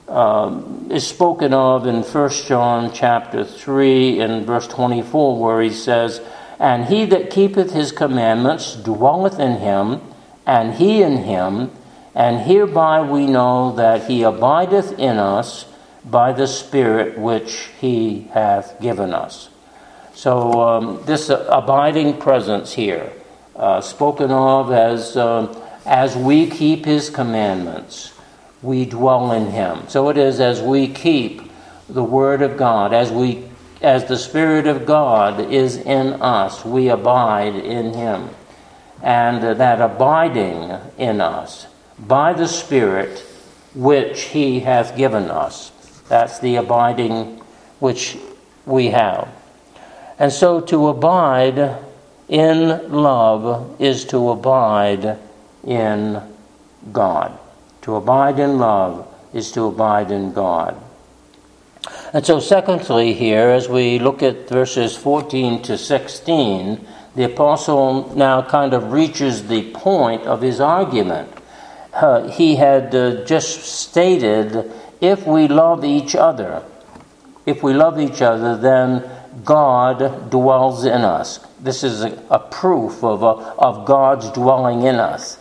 um, 0.08 0.88
is 0.90 1.06
spoken 1.06 1.52
of 1.52 1.86
in 1.86 2.02
1 2.02 2.30
John 2.46 2.90
chapter 2.94 3.44
3 3.44 4.20
and 4.20 4.46
verse 4.46 4.66
24, 4.66 5.38
where 5.38 5.60
he 5.60 5.68
says, 5.68 6.22
And 6.58 6.86
he 6.86 7.04
that 7.04 7.28
keepeth 7.28 7.72
his 7.72 7.92
commandments 7.92 8.74
dwelleth 8.74 9.38
in 9.38 9.58
him, 9.58 10.00
and 10.46 10.72
he 10.72 11.02
in 11.02 11.18
him, 11.18 11.70
and 12.14 12.40
hereby 12.40 13.02
we 13.02 13.26
know 13.26 13.72
that 13.72 14.06
he 14.08 14.22
abideth 14.22 14.98
in 14.98 15.18
us 15.18 15.66
by 16.06 16.32
the 16.32 16.46
Spirit 16.46 17.18
which 17.18 17.68
he 17.78 18.28
hath 18.32 18.80
given 18.80 19.12
us. 19.12 19.50
So, 20.14 20.60
um, 20.62 21.02
this 21.04 21.28
abiding 21.28 22.18
presence 22.18 22.72
here, 22.72 23.12
uh, 23.60 23.80
spoken 23.80 24.32
of 24.32 24.72
as, 24.72 25.16
uh, 25.16 25.46
as 25.86 26.16
we 26.16 26.50
keep 26.50 26.84
his 26.84 27.10
commandments 27.10 28.12
we 28.62 28.84
dwell 28.84 29.32
in 29.32 29.46
him. 29.46 29.88
So 29.88 30.08
it 30.08 30.18
is 30.18 30.40
as 30.40 30.60
we 30.60 30.88
keep 30.88 31.42
the 31.88 32.04
word 32.04 32.42
of 32.42 32.56
God, 32.56 32.92
as 32.92 33.10
we 33.10 33.44
as 33.80 34.04
the 34.04 34.18
spirit 34.18 34.66
of 34.66 34.84
God 34.84 35.40
is 35.50 35.76
in 35.76 36.20
us, 36.20 36.64
we 36.66 36.90
abide 36.90 37.54
in 37.54 37.94
him. 37.94 38.28
And 39.02 39.42
that 39.58 39.80
abiding 39.80 40.78
in 40.98 41.22
us 41.22 41.66
by 41.98 42.34
the 42.34 42.46
spirit 42.46 43.20
which 43.74 44.22
he 44.24 44.60
hath 44.60 44.96
given 44.98 45.30
us. 45.30 45.70
That's 46.10 46.40
the 46.40 46.56
abiding 46.56 47.40
which 47.78 48.18
we 48.66 48.88
have. 48.88 49.28
And 50.18 50.30
so 50.30 50.60
to 50.60 50.88
abide 50.88 51.78
in 52.30 52.92
love 52.92 53.80
is 53.80 54.04
to 54.06 54.30
abide 54.30 55.18
in 55.64 56.22
God. 56.92 57.36
To 57.82 57.96
abide 57.96 58.38
in 58.38 58.58
love 58.58 59.12
is 59.34 59.50
to 59.52 59.64
abide 59.64 60.12
in 60.12 60.32
God. 60.32 60.80
And 62.12 62.24
so, 62.24 62.38
secondly, 62.38 63.14
here, 63.14 63.48
as 63.48 63.68
we 63.68 63.98
look 63.98 64.22
at 64.22 64.48
verses 64.48 64.96
14 64.96 65.62
to 65.62 65.76
16, 65.76 66.86
the 67.16 67.24
apostle 67.24 68.14
now 68.14 68.42
kind 68.42 68.74
of 68.74 68.92
reaches 68.92 69.48
the 69.48 69.72
point 69.72 70.22
of 70.22 70.40
his 70.40 70.60
argument. 70.60 71.32
Uh, 71.92 72.28
he 72.28 72.54
had 72.54 72.94
uh, 72.94 73.24
just 73.24 73.62
stated 73.62 74.70
if 75.00 75.26
we 75.26 75.48
love 75.48 75.84
each 75.84 76.14
other, 76.14 76.62
if 77.44 77.62
we 77.64 77.72
love 77.72 77.98
each 77.98 78.22
other, 78.22 78.56
then 78.56 79.10
God 79.44 80.30
dwells 80.30 80.84
in 80.84 81.02
us. 81.02 81.40
This 81.60 81.84
is 81.84 82.02
a, 82.02 82.22
a 82.30 82.38
proof 82.38 83.04
of, 83.04 83.22
a, 83.22 83.26
of 83.26 83.86
God's 83.86 84.30
dwelling 84.30 84.82
in 84.82 84.96
us. 84.96 85.38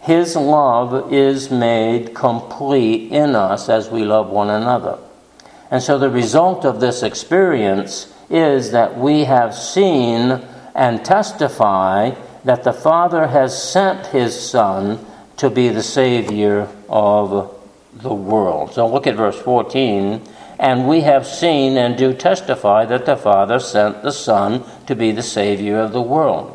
His 0.00 0.36
love 0.36 1.12
is 1.12 1.50
made 1.50 2.14
complete 2.14 3.10
in 3.10 3.34
us 3.34 3.68
as 3.68 3.90
we 3.90 4.04
love 4.04 4.28
one 4.30 4.50
another. 4.50 4.98
And 5.70 5.82
so 5.82 5.98
the 5.98 6.10
result 6.10 6.64
of 6.64 6.80
this 6.80 7.02
experience 7.02 8.12
is 8.30 8.70
that 8.70 8.96
we 8.96 9.24
have 9.24 9.54
seen 9.54 10.42
and 10.74 11.04
testify 11.04 12.12
that 12.44 12.62
the 12.62 12.72
Father 12.72 13.26
has 13.26 13.60
sent 13.60 14.06
His 14.06 14.38
Son 14.38 15.04
to 15.38 15.50
be 15.50 15.68
the 15.68 15.82
Savior 15.82 16.68
of 16.88 17.52
the 17.94 18.14
world. 18.14 18.72
So 18.72 18.86
look 18.86 19.06
at 19.06 19.16
verse 19.16 19.40
14. 19.40 20.22
And 20.58 20.88
we 20.88 21.02
have 21.02 21.26
seen 21.26 21.76
and 21.76 21.96
do 21.96 22.14
testify 22.14 22.86
that 22.86 23.06
the 23.06 23.16
Father 23.16 23.58
sent 23.58 24.02
the 24.02 24.12
Son 24.12 24.64
to 24.86 24.94
be 24.94 25.12
the 25.12 25.22
Savior 25.22 25.78
of 25.78 25.92
the 25.92 26.02
world. 26.02 26.52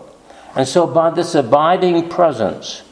And 0.56 0.68
so, 0.68 0.88
by 0.88 1.12
this 1.12 1.36
abiding 1.36 2.10
presence, 2.10 2.84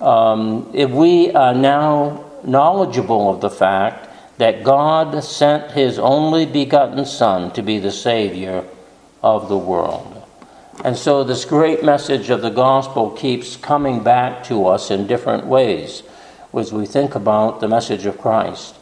um, 0.00 0.70
if 0.74 0.90
we 0.90 1.32
are 1.32 1.54
now 1.54 2.24
knowledgeable 2.44 3.30
of 3.30 3.40
the 3.40 3.50
fact 3.50 4.08
that 4.38 4.62
God 4.62 5.22
sent 5.22 5.72
His 5.72 5.98
only 5.98 6.46
begotten 6.46 7.04
Son 7.04 7.50
to 7.52 7.62
be 7.62 7.78
the 7.78 7.92
Savior 7.92 8.64
of 9.22 9.48
the 9.48 9.58
world. 9.58 10.14
And 10.84 10.96
so, 10.96 11.24
this 11.24 11.44
great 11.44 11.84
message 11.84 12.30
of 12.30 12.42
the 12.42 12.50
gospel 12.50 13.10
keeps 13.10 13.56
coming 13.56 14.02
back 14.02 14.44
to 14.44 14.66
us 14.66 14.90
in 14.90 15.06
different 15.06 15.46
ways 15.46 16.02
as 16.56 16.72
we 16.72 16.86
think 16.86 17.14
about 17.14 17.60
the 17.60 17.68
message 17.68 18.06
of 18.06 18.18
Christ. 18.18 18.77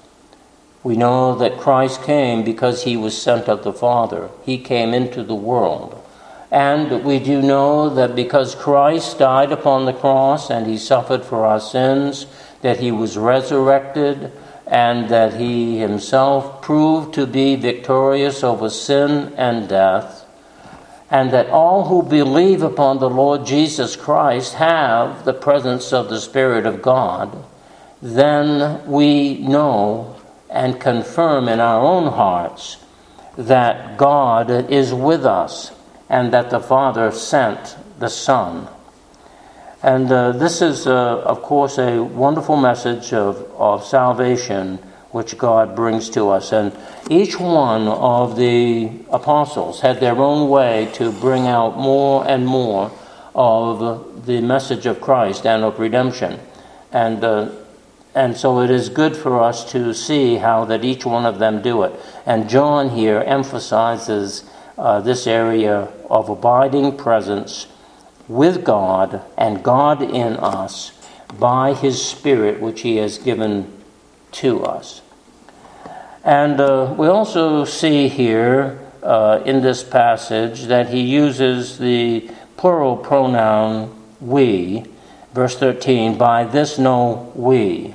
We 0.87 0.97
know 0.97 1.35
that 1.35 1.59
Christ 1.59 2.05
came 2.05 2.45
because 2.45 2.85
he 2.85 2.97
was 2.97 3.21
sent 3.21 3.49
of 3.49 3.65
the 3.65 3.73
Father, 3.73 4.31
he 4.45 4.57
came 4.57 4.95
into 4.95 5.25
the 5.25 5.35
world. 5.35 6.01
And 6.49 7.05
we 7.05 7.19
do 7.19 7.43
know 7.43 7.91
that 7.91 8.15
because 8.15 8.55
Christ 8.55 9.19
died 9.19 9.51
upon 9.51 9.85
the 9.85 9.93
cross 9.93 10.49
and 10.49 10.65
he 10.65 10.79
suffered 10.79 11.25
for 11.25 11.45
our 11.45 11.59
sins, 11.59 12.27
that 12.63 12.79
he 12.79 12.93
was 12.93 13.19
resurrected, 13.19 14.31
and 14.65 15.09
that 15.09 15.41
he 15.41 15.81
himself 15.81 16.63
proved 16.63 17.15
to 17.15 17.27
be 17.27 17.57
victorious 17.57 18.45
over 18.45 18.71
sin 18.71 19.35
and 19.37 19.69
death, 19.69 20.25
and 21.11 21.33
that 21.33 21.51
all 21.51 21.89
who 21.89 22.05
believe 22.05 22.63
upon 22.63 23.01
the 23.01 23.11
Lord 23.11 23.45
Jesus 23.45 23.97
Christ 23.97 24.55
have 24.55 25.25
the 25.25 25.35
presence 25.35 25.93
of 25.93 26.09
the 26.09 26.21
Spirit 26.21 26.65
of 26.65 26.81
God, 26.81 27.45
then 28.01 28.87
we 28.87 29.39
know 29.39 30.16
and 30.49 30.81
confirm 30.81 31.49
in 31.49 31.61
our 31.61 31.81
own 31.81 32.13
hearts 32.13 32.79
that 33.37 33.97
God 33.97 34.51
is 34.71 34.95
with 34.95 35.25
us 35.27 35.73
and 36.09 36.33
that 36.33 36.51
the 36.51 36.61
Father 36.61 37.11
sent 37.11 37.77
the 37.99 38.09
Son. 38.09 38.69
And 39.83 40.11
uh, 40.11 40.33
this 40.33 40.63
is, 40.63 40.87
uh, 40.87 41.21
of 41.21 41.43
course, 41.43 41.79
a 41.79 42.03
wonderful 42.03 42.57
message 42.57 43.13
of, 43.13 43.43
of 43.57 43.85
salvation 43.85 44.79
which 45.11 45.39
God 45.39 45.77
brings 45.77 46.11
to 46.11 46.31
us. 46.31 46.53
And 46.53 46.77
each 47.11 47.39
one 47.39 47.89
of 47.89 48.37
the 48.37 48.91
apostles 49.11 49.81
had 49.81 50.01
their 50.01 50.17
own 50.17 50.49
way 50.49 50.91
to 50.95 51.13
bring 51.13 51.47
out 51.47 51.77
more 51.77 52.27
and 52.27 52.47
more 52.47 52.91
of 53.35 54.27
the 54.27 54.41
message 54.41 54.87
of 54.87 55.01
Christ 55.01 55.47
and 55.47 55.63
of 55.63 55.79
redemption. 55.79 56.41
And, 56.93 57.23
uh, 57.23 57.51
and 58.17 58.35
so 58.35 58.61
it 58.63 58.71
is 58.71 58.89
good 58.89 59.15
for 59.15 59.43
us 59.43 59.71
to 59.73 59.93
see 59.93 60.37
how 60.37 60.65
that 60.65 60.83
each 60.83 61.05
one 61.05 61.27
of 61.27 61.39
them 61.39 61.61
do 61.61 61.83
it. 61.83 61.93
And 62.25 62.49
John 62.49 62.89
here 62.89 63.23
emphasizes 63.27 64.43
uh, 64.79 65.01
this 65.01 65.27
area 65.27 65.93
of 66.09 66.31
abiding 66.31 66.97
presence 66.97 67.67
with 68.27 68.65
God 68.65 69.21
and 69.37 69.63
God 69.63 70.01
in 70.01 70.37
us 70.39 70.93
by 71.39 71.75
His 71.75 72.03
Spirit, 72.03 72.59
which 72.59 72.81
He 72.81 72.97
has 72.97 73.19
given 73.19 73.71
to 74.33 74.65
us. 74.65 75.03
And 76.25 76.59
uh, 76.59 76.95
we 76.97 77.09
also 77.09 77.67
see 77.67 78.09
here 78.09 78.81
uh, 79.03 79.43
in 79.45 79.61
this 79.61 79.85
passage 79.85 80.65
that 80.65 80.89
He 80.89 81.03
uses 81.03 81.77
the 81.77 82.31
plural 82.57 82.97
pronoun 82.97 83.95
we, 84.23 84.87
verse 85.35 85.59
13, 85.59 86.17
by 86.17 86.45
this 86.45 86.79
know 86.79 87.31
we. 87.35 87.95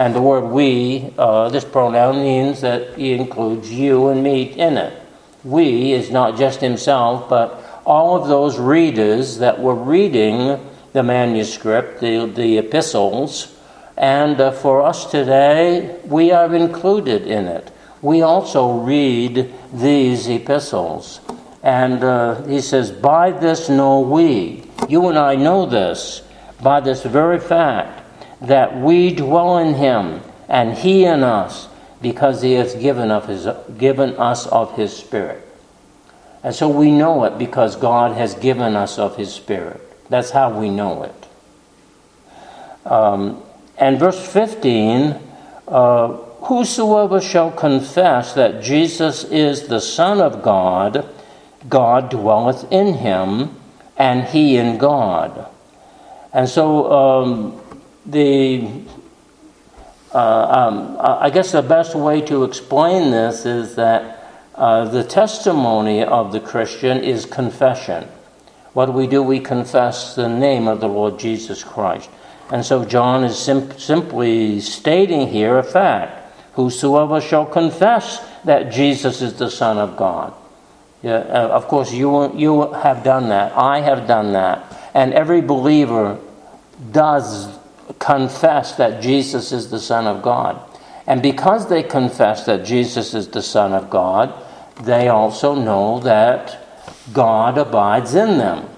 And 0.00 0.14
the 0.14 0.20
word 0.20 0.46
we, 0.50 1.12
uh, 1.16 1.50
this 1.50 1.64
pronoun 1.64 2.16
means 2.24 2.62
that 2.62 2.96
He 2.96 3.12
includes 3.12 3.70
you 3.70 4.08
and 4.08 4.24
me 4.24 4.42
in 4.42 4.76
it 4.76 5.00
we 5.44 5.92
is 5.92 6.10
not 6.10 6.36
just 6.36 6.60
himself, 6.60 7.28
but 7.28 7.82
all 7.86 8.20
of 8.20 8.28
those 8.28 8.58
readers 8.58 9.38
that 9.38 9.60
were 9.60 9.74
reading 9.74 10.60
the 10.92 11.02
manuscript, 11.02 12.00
the, 12.00 12.26
the 12.26 12.58
epistles, 12.58 13.56
and 13.96 14.40
uh, 14.40 14.50
for 14.50 14.82
us 14.82 15.10
today, 15.10 15.98
we 16.04 16.30
are 16.32 16.54
included 16.54 17.26
in 17.26 17.46
it. 17.46 17.70
We 18.02 18.22
also 18.22 18.78
read 18.78 19.52
these 19.72 20.26
epistles. 20.26 21.20
And 21.62 22.02
uh, 22.02 22.42
he 22.44 22.60
says, 22.62 22.90
By 22.90 23.30
this 23.32 23.68
know 23.68 24.00
we, 24.00 24.64
you 24.88 25.08
and 25.08 25.18
I 25.18 25.34
know 25.36 25.66
this, 25.66 26.22
by 26.62 26.80
this 26.80 27.02
very 27.02 27.38
fact, 27.38 27.99
that 28.40 28.76
we 28.76 29.14
dwell 29.14 29.58
in 29.58 29.74
him 29.74 30.22
and 30.48 30.74
he 30.74 31.04
in 31.04 31.22
us 31.22 31.68
because 32.00 32.42
he 32.42 32.54
has 32.54 32.74
given, 32.74 33.10
of 33.10 33.26
his, 33.26 33.46
given 33.78 34.16
us 34.16 34.46
of 34.46 34.74
his 34.76 34.96
Spirit. 34.96 35.46
And 36.42 36.54
so 36.54 36.68
we 36.68 36.90
know 36.90 37.24
it 37.24 37.38
because 37.38 37.76
God 37.76 38.16
has 38.16 38.34
given 38.34 38.74
us 38.74 38.98
of 38.98 39.16
his 39.16 39.32
Spirit. 39.32 39.80
That's 40.08 40.30
how 40.30 40.58
we 40.58 40.70
know 40.70 41.02
it. 41.02 41.26
Um, 42.86 43.42
and 43.76 43.98
verse 43.98 44.26
15 44.32 45.18
uh, 45.68 46.08
Whosoever 46.40 47.20
shall 47.20 47.52
confess 47.52 48.32
that 48.32 48.62
Jesus 48.62 49.24
is 49.24 49.68
the 49.68 49.80
Son 49.80 50.20
of 50.20 50.42
God, 50.42 51.06
God 51.68 52.10
dwelleth 52.10 52.72
in 52.72 52.94
him, 52.94 53.56
and 53.98 54.24
he 54.24 54.56
in 54.56 54.78
God. 54.78 55.46
And 56.32 56.48
so 56.48 56.90
um, 56.90 57.59
the 58.06 58.68
uh, 60.12 60.18
um, 60.18 60.96
I 60.98 61.30
guess 61.30 61.52
the 61.52 61.62
best 61.62 61.94
way 61.94 62.20
to 62.22 62.42
explain 62.42 63.12
this 63.12 63.46
is 63.46 63.76
that 63.76 64.28
uh, 64.56 64.86
the 64.86 65.04
testimony 65.04 66.02
of 66.02 66.32
the 66.32 66.40
Christian 66.40 66.98
is 66.98 67.24
confession. 67.24 68.08
What 68.72 68.92
we 68.92 69.06
do? 69.06 69.22
We 69.22 69.38
confess 69.38 70.14
the 70.14 70.28
name 70.28 70.66
of 70.66 70.80
the 70.80 70.88
Lord 70.88 71.18
Jesus 71.18 71.62
Christ. 71.62 72.10
And 72.50 72.64
so 72.64 72.84
John 72.84 73.22
is 73.22 73.38
sim- 73.38 73.78
simply 73.78 74.60
stating 74.60 75.28
here 75.28 75.58
a 75.58 75.62
fact. 75.62 76.16
Whosoever 76.54 77.20
shall 77.20 77.46
confess 77.46 78.18
that 78.44 78.72
Jesus 78.72 79.22
is 79.22 79.34
the 79.34 79.50
Son 79.50 79.78
of 79.78 79.96
God. 79.96 80.34
Yeah, 81.02 81.18
uh, 81.18 81.48
of 81.48 81.68
course, 81.68 81.92
you, 81.92 82.36
you 82.36 82.72
have 82.72 83.04
done 83.04 83.28
that. 83.28 83.56
I 83.56 83.80
have 83.80 84.08
done 84.08 84.32
that. 84.32 84.90
And 84.92 85.14
every 85.14 85.40
believer 85.40 86.18
does 86.90 87.59
confess 88.00 88.74
that 88.74 89.00
Jesus 89.00 89.52
is 89.52 89.70
the 89.70 89.78
Son 89.78 90.08
of 90.08 90.22
God. 90.22 90.60
And 91.06 91.22
because 91.22 91.68
they 91.68 91.84
confess 91.84 92.44
that 92.46 92.64
Jesus 92.64 93.14
is 93.14 93.28
the 93.28 93.42
Son 93.42 93.72
of 93.72 93.88
God, 93.88 94.34
they 94.82 95.08
also 95.08 95.54
know 95.54 96.00
that 96.00 96.58
God 97.12 97.58
abides 97.58 98.14
in 98.14 98.38
them. 98.38 98.68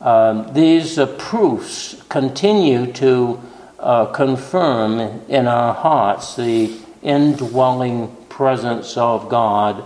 Um, 0.00 0.52
these 0.52 0.98
uh, 0.98 1.06
proofs 1.06 2.02
continue 2.08 2.92
to 2.94 3.40
uh, 3.78 4.06
confirm 4.06 5.00
in 5.28 5.46
our 5.46 5.74
hearts 5.74 6.36
the 6.36 6.76
indwelling 7.02 8.14
presence 8.28 8.96
of 8.96 9.28
God 9.28 9.84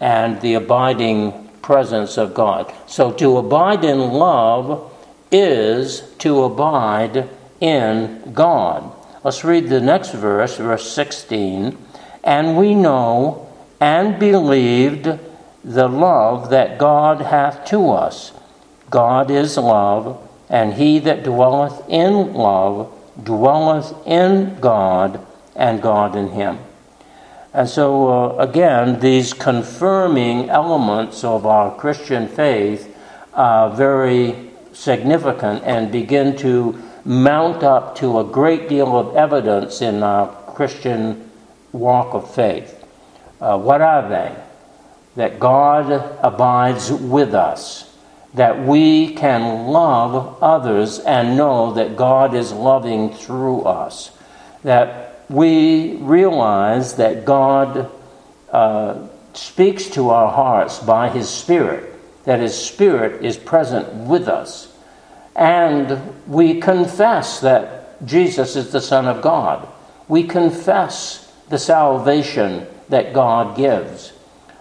and 0.00 0.40
the 0.40 0.54
abiding 0.54 1.48
presence 1.62 2.18
of 2.18 2.34
God. 2.34 2.72
So 2.86 3.12
to 3.12 3.38
abide 3.38 3.84
in 3.84 3.98
love 3.98 4.92
is 5.30 6.00
to 6.18 6.42
abide 6.42 7.28
in 7.60 8.32
God. 8.32 8.92
Let's 9.22 9.44
read 9.44 9.68
the 9.68 9.80
next 9.80 10.12
verse, 10.12 10.56
verse 10.56 10.90
16. 10.90 11.76
And 12.24 12.56
we 12.56 12.74
know 12.74 13.48
and 13.80 14.18
believed 14.18 15.18
the 15.62 15.88
love 15.88 16.50
that 16.50 16.78
God 16.78 17.20
hath 17.20 17.66
to 17.66 17.90
us. 17.90 18.32
God 18.88 19.30
is 19.30 19.56
love, 19.56 20.26
and 20.48 20.74
he 20.74 20.98
that 21.00 21.22
dwelleth 21.22 21.88
in 21.88 22.34
love 22.34 22.92
dwelleth 23.22 23.94
in 24.06 24.58
God, 24.60 25.24
and 25.54 25.82
God 25.82 26.16
in 26.16 26.28
him. 26.30 26.58
And 27.52 27.68
so, 27.68 28.08
uh, 28.08 28.36
again, 28.36 29.00
these 29.00 29.32
confirming 29.32 30.48
elements 30.48 31.24
of 31.24 31.46
our 31.46 31.76
Christian 31.76 32.28
faith 32.28 32.96
are 33.34 33.70
very 33.70 34.50
significant 34.72 35.62
and 35.64 35.90
begin 35.90 36.36
to 36.38 36.80
mount 37.04 37.62
up 37.62 37.96
to 37.96 38.18
a 38.18 38.24
great 38.24 38.68
deal 38.68 38.96
of 38.96 39.16
evidence 39.16 39.80
in 39.82 40.02
our 40.02 40.28
Christian 40.54 41.30
walk 41.72 42.14
of 42.14 42.34
faith. 42.34 42.84
Uh, 43.40 43.58
what 43.58 43.80
are 43.80 44.08
they? 44.08 44.36
That 45.16 45.40
God 45.40 45.90
abides 46.22 46.92
with 46.92 47.34
us, 47.34 47.96
that 48.34 48.64
we 48.64 49.14
can 49.14 49.66
love 49.68 50.42
others 50.42 50.98
and 51.00 51.36
know 51.36 51.74
that 51.74 51.96
God 51.96 52.34
is 52.34 52.52
loving 52.52 53.12
through 53.12 53.62
us, 53.62 54.10
that 54.62 55.24
we 55.28 55.96
realize 55.96 56.96
that 56.96 57.24
God 57.24 57.90
uh, 58.52 59.08
speaks 59.32 59.88
to 59.90 60.10
our 60.10 60.30
hearts 60.30 60.78
by 60.80 61.08
His 61.08 61.28
Spirit, 61.28 61.94
that 62.24 62.40
His 62.40 62.56
Spirit 62.56 63.24
is 63.24 63.36
present 63.36 63.88
with 63.94 64.28
us. 64.28 64.69
And 65.40 66.28
we 66.28 66.60
confess 66.60 67.40
that 67.40 68.06
Jesus 68.06 68.56
is 68.56 68.72
the 68.72 68.80
Son 68.82 69.08
of 69.08 69.22
God. 69.22 69.66
We 70.06 70.24
confess 70.24 71.32
the 71.48 71.58
salvation 71.58 72.66
that 72.90 73.14
God 73.14 73.56
gives. 73.56 74.12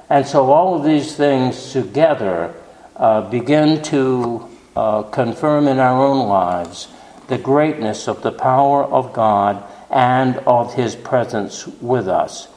And 0.10 0.26
so 0.26 0.52
all 0.52 0.76
of 0.76 0.86
these 0.86 1.18
things 1.18 1.74
together 1.74 2.56
uh, 2.96 3.30
begin 3.30 3.82
to 3.84 4.48
uh, 4.78 5.04
confirm 5.04 5.68
in 5.68 5.80
our 5.80 6.02
own 6.02 6.30
lives 6.30 6.88
the 7.28 7.38
greatness 7.38 8.08
of 8.08 8.22
the 8.22 8.32
power 8.32 8.86
of 8.86 9.12
God 9.12 9.62
and 9.90 10.38
of 10.48 10.76
his 10.76 10.96
presence 10.96 11.68
with 11.82 12.08
us. 12.08 12.48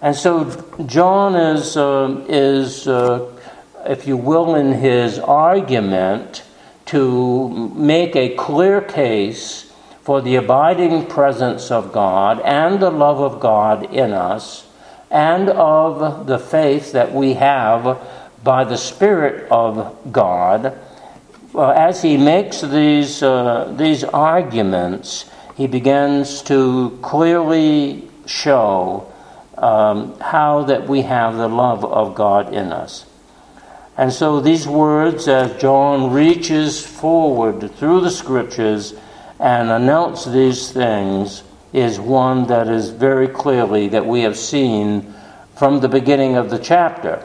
And 0.00 0.14
so 0.14 0.44
John 0.86 1.34
is, 1.34 1.76
uh, 1.76 2.24
is 2.28 2.86
if 3.84 4.06
you 4.06 4.16
will, 4.16 4.54
in 4.54 4.74
his 4.74 5.18
argument 5.18 6.44
to 6.88 7.70
make 7.74 8.16
a 8.16 8.34
clear 8.34 8.80
case 8.80 9.72
for 10.02 10.22
the 10.22 10.36
abiding 10.36 11.04
presence 11.06 11.70
of 11.70 11.92
God 11.92 12.40
and 12.40 12.80
the 12.80 12.90
love 12.90 13.20
of 13.20 13.40
God 13.40 13.92
in 13.94 14.12
us 14.12 14.66
and 15.10 15.50
of 15.50 16.26
the 16.26 16.38
faith 16.38 16.92
that 16.92 17.12
we 17.12 17.34
have 17.34 17.98
by 18.42 18.64
the 18.64 18.76
Spirit 18.76 19.46
of 19.50 20.12
God. 20.12 20.78
Uh, 21.54 21.70
as 21.70 22.02
he 22.02 22.16
makes 22.16 22.62
these, 22.62 23.22
uh, 23.22 23.74
these 23.76 24.04
arguments, 24.04 25.30
he 25.56 25.66
begins 25.66 26.40
to 26.42 26.98
clearly 27.02 28.08
show 28.26 29.12
um, 29.58 30.18
how 30.20 30.62
that 30.64 30.86
we 30.86 31.02
have 31.02 31.36
the 31.36 31.48
love 31.48 31.84
of 31.84 32.14
God 32.14 32.54
in 32.54 32.72
us. 32.72 33.04
And 33.98 34.12
so 34.12 34.38
these 34.38 34.68
words, 34.68 35.26
as 35.26 35.60
John 35.60 36.12
reaches 36.12 36.86
forward 36.86 37.74
through 37.74 38.02
the 38.02 38.12
scriptures 38.12 38.94
and 39.40 39.70
announces 39.70 40.32
these 40.32 40.70
things, 40.70 41.42
is 41.72 41.98
one 41.98 42.46
that 42.46 42.68
is 42.68 42.90
very 42.90 43.26
clearly 43.26 43.88
that 43.88 44.06
we 44.06 44.22
have 44.22 44.36
seen 44.36 45.12
from 45.56 45.80
the 45.80 45.88
beginning 45.88 46.36
of 46.36 46.48
the 46.48 46.60
chapter. 46.60 47.24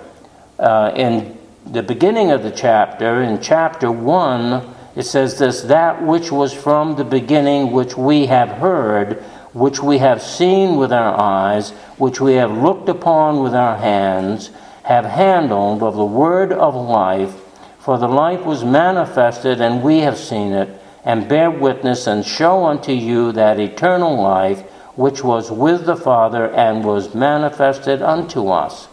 Uh, 0.58 0.92
in 0.96 1.38
the 1.68 1.84
beginning 1.84 2.32
of 2.32 2.42
the 2.42 2.52
chapter, 2.52 3.22
in 3.22 3.40
chapter 3.40 3.92
1, 3.92 4.76
it 4.96 5.04
says 5.04 5.38
this 5.38 5.62
that 5.62 6.04
which 6.04 6.32
was 6.32 6.54
from 6.54 6.96
the 6.96 7.04
beginning, 7.04 7.72
which 7.72 7.96
we 7.96 8.26
have 8.26 8.50
heard, 8.50 9.22
which 9.54 9.80
we 9.80 10.00
have 10.00 10.24
seen 10.24 10.78
with 10.78 10.92
our 10.92 11.20
eyes, 11.20 11.70
which 11.98 12.20
we 12.20 12.34
have 12.34 12.52
looked 12.52 12.90
upon 12.90 13.44
with 13.44 13.54
our 13.54 13.78
hands, 13.78 14.50
have 14.84 15.06
handled 15.06 15.82
of 15.82 15.96
the 15.96 16.06
word 16.06 16.52
of 16.52 16.76
life. 16.76 17.36
For 17.80 17.98
the 17.98 18.08
life 18.08 18.46
was 18.46 18.64
manifested, 18.64 19.60
and 19.60 19.84
we 19.84 20.00
have 20.00 20.18
seen 20.18 20.54
it, 20.54 20.82
and 21.04 21.28
bear 21.28 21.52
witness, 21.52 22.08
and 22.08 22.26
show 22.26 22.66
unto 22.66 22.92
you 22.92 23.32
that 23.34 23.60
eternal 23.60 24.22
life 24.22 24.62
which 24.96 25.24
was 25.24 25.52
with 25.52 25.86
the 25.86 25.96
Father 25.96 26.52
and 26.52 26.86
was 26.86 27.16
manifested 27.16 28.02
unto 28.02 28.50
us. 28.50 28.88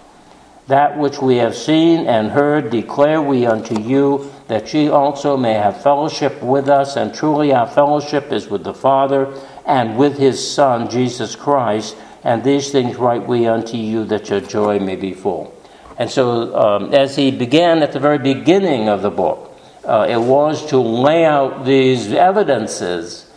That 0.66 0.98
which 0.98 1.20
we 1.20 1.36
have 1.36 1.56
seen 1.56 2.06
and 2.06 2.30
heard 2.30 2.70
declare 2.70 3.20
we 3.20 3.44
unto 3.44 3.80
you 3.80 4.30
that 4.46 4.72
ye 4.72 4.88
also 4.88 5.36
may 5.36 5.54
have 5.54 5.82
fellowship 5.82 6.40
with 6.42 6.68
us. 6.68 6.96
And 6.96 7.12
truly, 7.12 7.52
our 7.52 7.66
fellowship 7.66 8.32
is 8.32 8.48
with 8.48 8.62
the 8.62 8.74
Father 8.74 9.32
and 9.66 9.98
with 9.98 10.18
his 10.18 10.38
Son, 10.54 10.88
Jesus 10.88 11.34
Christ. 11.34 11.96
And 12.22 12.44
these 12.44 12.70
things 12.70 12.96
write 12.96 13.26
we 13.26 13.46
unto 13.46 13.76
you 13.76 14.04
that 14.06 14.30
your 14.30 14.40
joy 14.40 14.78
may 14.78 14.96
be 14.96 15.12
full. 15.12 15.59
And 16.00 16.10
so, 16.10 16.56
um, 16.56 16.94
as 16.94 17.14
he 17.14 17.30
began 17.30 17.82
at 17.82 17.92
the 17.92 18.00
very 18.00 18.16
beginning 18.16 18.88
of 18.88 19.02
the 19.02 19.10
book, 19.10 19.54
uh, 19.84 20.06
it 20.08 20.16
was 20.16 20.64
to 20.70 20.78
lay 20.78 21.26
out 21.26 21.66
these 21.66 22.10
evidences 22.10 23.30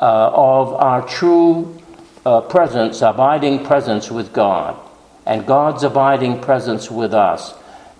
uh, 0.00 0.30
of 0.32 0.72
our 0.72 1.06
true 1.06 1.78
uh, 2.24 2.40
presence, 2.40 3.02
abiding 3.02 3.66
presence 3.66 4.10
with 4.10 4.32
God, 4.32 4.78
and 5.26 5.44
God's 5.44 5.82
abiding 5.82 6.40
presence 6.40 6.90
with 6.90 7.12
us 7.12 7.52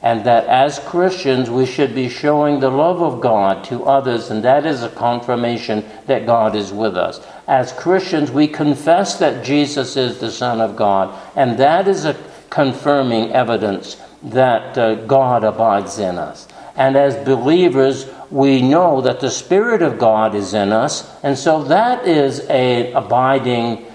and 0.02 0.24
that 0.24 0.46
as 0.46 0.79
Christians 0.79 1.50
we 1.50 1.66
should 1.66 1.94
be 1.94 2.09
showing 2.09 2.61
the 2.61 2.70
love 2.70 3.02
of 3.02 3.20
God 3.20 3.64
to 3.64 3.85
others, 3.85 4.31
and 4.31 4.44
that 4.44 4.64
is 4.64 4.83
a 4.83 4.88
confirmation 4.90 5.85
that 6.07 6.26
God 6.26 6.55
is 6.55 6.72
with 6.72 6.96
us. 6.96 7.20
As 7.48 7.72
Christians, 7.72 8.31
we 8.31 8.46
confess 8.46 9.18
that 9.18 9.44
Jesus 9.44 9.96
is 9.96 10.18
the 10.18 10.31
Son 10.31 10.61
of 10.61 10.76
God, 10.76 11.12
and 11.35 11.59
that 11.59 11.88
is 11.88 12.05
a 12.05 12.16
confirming 12.50 13.33
evidence 13.33 13.96
that 14.27 14.77
uh, 14.77 14.95
God 15.07 15.45
abides 15.45 15.99
in 15.99 16.19
us. 16.19 16.49
And 16.77 16.97
as 16.97 17.17
believers, 17.25 18.07
we 18.31 18.61
know 18.61 19.01
that 19.01 19.21
the 19.21 19.31
Spirit 19.31 19.83
of 19.83 19.99
God 19.99 20.35
is 20.35 20.53
in 20.53 20.73
us, 20.73 21.11
and 21.23 21.39
so 21.39 21.65
that 21.65 22.07
is 22.07 22.41
a 22.51 22.93
abiding 22.93 23.87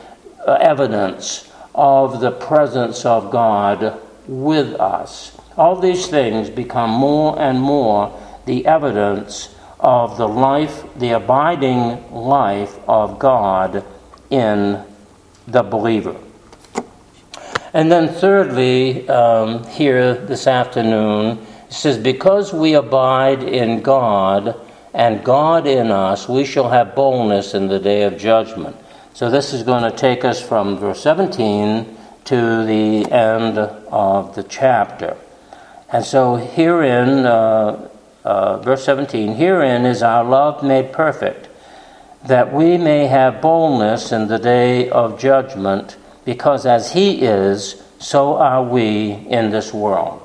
uh, 0.47 0.53
evidence 0.53 1.51
of 1.75 2.21
the 2.21 2.31
presence 2.31 3.05
of 3.05 3.31
God 3.31 4.01
with 4.27 4.73
us. 4.75 5.37
All 5.57 5.79
these 5.79 6.07
things 6.07 6.49
become 6.49 6.89
more 6.89 7.39
and 7.39 7.61
more 7.61 8.17
the 8.45 8.65
evidence 8.65 9.53
of 9.79 10.17
the 10.17 10.27
life, 10.27 10.83
the 10.97 11.11
abiding 11.11 12.11
life 12.11 12.77
of 12.87 13.19
God 13.19 13.83
in 14.29 14.83
the 15.47 15.63
believer. 15.63 16.15
And 17.73 17.91
then, 17.91 18.09
thirdly, 18.09 19.07
um, 19.07 19.65
here 19.65 20.13
this 20.13 20.47
afternoon, 20.47 21.45
it 21.67 21.73
says, 21.73 21.97
Because 21.97 22.53
we 22.53 22.73
abide 22.73 23.43
in 23.43 23.81
God 23.81 24.59
and 24.93 25.23
God 25.23 25.65
in 25.67 25.89
us, 25.89 26.27
we 26.27 26.43
shall 26.43 26.69
have 26.69 26.95
boldness 26.95 27.53
in 27.53 27.67
the 27.67 27.79
day 27.79 28.03
of 28.03 28.17
judgment. 28.17 28.75
So, 29.13 29.29
this 29.29 29.53
is 29.53 29.63
going 29.63 29.89
to 29.89 29.95
take 29.95 30.25
us 30.25 30.41
from 30.41 30.77
verse 30.77 31.01
17 31.01 31.97
to 32.25 32.65
the 32.65 33.11
end 33.11 33.57
of 33.57 34.35
the 34.35 34.43
chapter. 34.43 35.17
And 35.91 36.05
so 36.05 36.35
herein, 36.35 37.25
uh, 37.25 37.89
uh, 38.23 38.57
verse 38.59 38.85
17, 38.85 39.35
herein 39.35 39.85
is 39.85 40.01
our 40.01 40.23
love 40.23 40.63
made 40.63 40.93
perfect, 40.93 41.49
that 42.25 42.53
we 42.53 42.77
may 42.77 43.07
have 43.07 43.41
boldness 43.41 44.11
in 44.11 44.27
the 44.27 44.39
day 44.39 44.89
of 44.89 45.19
judgment, 45.19 45.97
because 46.25 46.65
as 46.65 46.91
He 46.93 47.21
is, 47.21 47.81
so 47.99 48.35
are 48.35 48.63
we 48.63 49.11
in 49.11 49.51
this 49.51 49.73
world. 49.73 50.21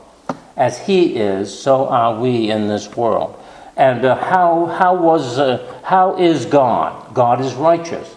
As 0.56 0.78
He 0.78 1.16
is, 1.16 1.56
so 1.56 1.88
are 1.88 2.18
we 2.18 2.50
in 2.50 2.68
this 2.68 2.96
world. 2.96 3.38
And 3.76 4.04
uh, 4.04 4.16
how, 4.16 4.66
how, 4.66 4.96
was, 4.96 5.38
uh, 5.38 5.80
how 5.84 6.16
is 6.16 6.46
God? 6.46 7.14
God 7.14 7.40
is 7.40 7.54
righteous. 7.54 8.14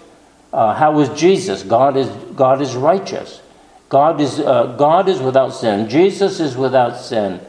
Uh, 0.54 0.74
how 0.74 1.00
is 1.00 1.10
Jesus? 1.10 1.64
God 1.64 1.98
is, 1.98 2.08
God 2.36 2.62
is 2.62 2.76
righteous. 2.76 3.42
God 3.90 4.22
is, 4.22 4.40
uh, 4.40 4.76
God 4.78 5.10
is 5.10 5.20
without 5.20 5.50
sin. 5.50 5.90
Jesus 5.90 6.40
is 6.40 6.56
without 6.56 6.98
sin. 6.98 7.42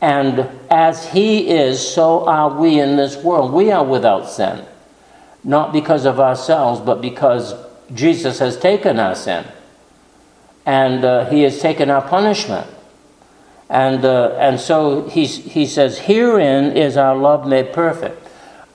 And 0.00 0.48
as 0.70 1.10
He 1.10 1.48
is, 1.50 1.80
so 1.86 2.26
are 2.28 2.60
we 2.60 2.78
in 2.78 2.96
this 2.96 3.16
world. 3.16 3.52
We 3.52 3.72
are 3.72 3.84
without 3.84 4.28
sin. 4.28 4.64
Not 5.42 5.72
because 5.72 6.04
of 6.04 6.20
ourselves, 6.20 6.80
but 6.80 7.00
because 7.00 7.54
Jesus 7.94 8.38
has 8.38 8.58
taken 8.58 8.98
our 8.98 9.14
sin. 9.14 9.44
And 10.66 11.04
uh, 11.04 11.30
He 11.30 11.42
has 11.42 11.60
taken 11.60 11.88
our 11.88 12.02
punishment. 12.02 12.66
And, 13.68 14.04
uh, 14.04 14.36
and 14.38 14.60
so 14.60 15.08
he's, 15.08 15.36
he 15.36 15.66
says, 15.66 15.98
Herein 15.98 16.76
is 16.76 16.96
our 16.96 17.16
love 17.16 17.46
made 17.46 17.72
perfect. 17.72 18.22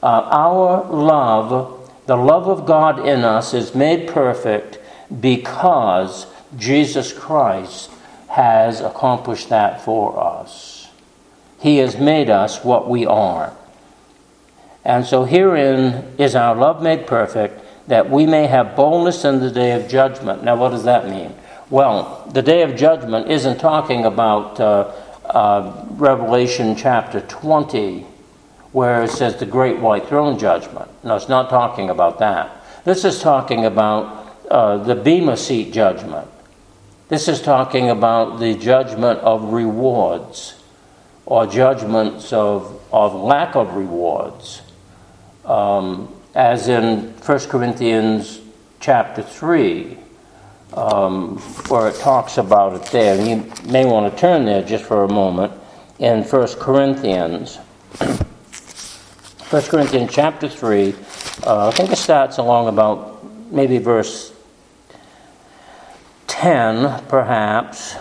Uh, 0.03 0.27
our 0.31 0.83
love, 0.91 1.91
the 2.07 2.17
love 2.17 2.47
of 2.47 2.65
God 2.65 3.07
in 3.07 3.23
us, 3.23 3.53
is 3.53 3.73
made 3.73 4.07
perfect 4.07 4.79
because 5.19 6.27
Jesus 6.57 7.13
Christ 7.13 7.89
has 8.29 8.81
accomplished 8.81 9.49
that 9.49 9.81
for 9.81 10.19
us. 10.19 10.89
He 11.59 11.77
has 11.77 11.97
made 11.97 12.29
us 12.29 12.63
what 12.63 12.89
we 12.89 13.05
are. 13.05 13.53
And 14.83 15.05
so 15.05 15.25
herein 15.25 16.15
is 16.17 16.35
our 16.35 16.55
love 16.55 16.81
made 16.81 17.05
perfect, 17.05 17.63
that 17.87 18.09
we 18.09 18.25
may 18.25 18.47
have 18.47 18.75
boldness 18.75 19.23
in 19.23 19.39
the 19.39 19.51
day 19.51 19.71
of 19.73 19.87
judgment. 19.87 20.43
Now, 20.43 20.55
what 20.55 20.69
does 20.69 20.85
that 20.85 21.07
mean? 21.07 21.35
Well, 21.71 22.29
the 22.33 22.41
day 22.41 22.63
of 22.63 22.75
judgment 22.75 23.31
isn't 23.31 23.59
talking 23.59 24.03
about 24.03 24.59
uh, 24.59 24.91
uh, 25.23 25.85
Revelation 25.91 26.75
chapter 26.75 27.21
20, 27.21 28.05
where 28.73 29.03
it 29.03 29.09
says 29.11 29.37
the 29.37 29.45
great 29.45 29.79
white 29.79 30.05
throne 30.07 30.37
judgment. 30.37 30.91
No, 31.01 31.15
it's 31.15 31.29
not 31.29 31.49
talking 31.49 31.89
about 31.89 32.19
that. 32.19 32.51
This 32.83 33.05
is 33.05 33.21
talking 33.21 33.63
about 33.63 34.35
uh, 34.51 34.83
the 34.83 34.95
Bema 34.95 35.37
seat 35.37 35.71
judgment. 35.71 36.27
This 37.07 37.29
is 37.29 37.41
talking 37.41 37.89
about 37.89 38.41
the 38.41 38.53
judgment 38.53 39.19
of 39.19 39.53
rewards 39.53 40.61
or 41.25 41.47
judgments 41.47 42.33
of, 42.33 42.81
of 42.91 43.15
lack 43.15 43.55
of 43.55 43.75
rewards. 43.75 44.61
Um, 45.45 46.13
as 46.35 46.67
in 46.67 47.13
1 47.13 47.39
Corinthians 47.47 48.41
chapter 48.81 49.23
3, 49.23 49.99
um, 50.73 51.37
where 51.67 51.87
it 51.87 51.95
talks 51.95 52.37
about 52.37 52.73
it 52.73 52.83
there. 52.91 53.17
And 53.17 53.27
you 53.27 53.71
may 53.71 53.85
want 53.85 54.11
to 54.11 54.19
turn 54.19 54.45
there 54.45 54.63
just 54.63 54.85
for 54.85 55.03
a 55.03 55.11
moment 55.11 55.53
in 55.99 56.23
1 56.23 56.47
Corinthians. 56.59 57.57
1 57.99 59.61
Corinthians 59.63 60.11
chapter 60.13 60.47
3, 60.47 60.95
uh, 61.45 61.67
I 61.67 61.71
think 61.71 61.91
it 61.91 61.97
starts 61.97 62.37
along 62.37 62.67
about 62.67 63.23
maybe 63.51 63.77
verse 63.79 64.33
10, 66.27 67.03
perhaps. 67.07 67.95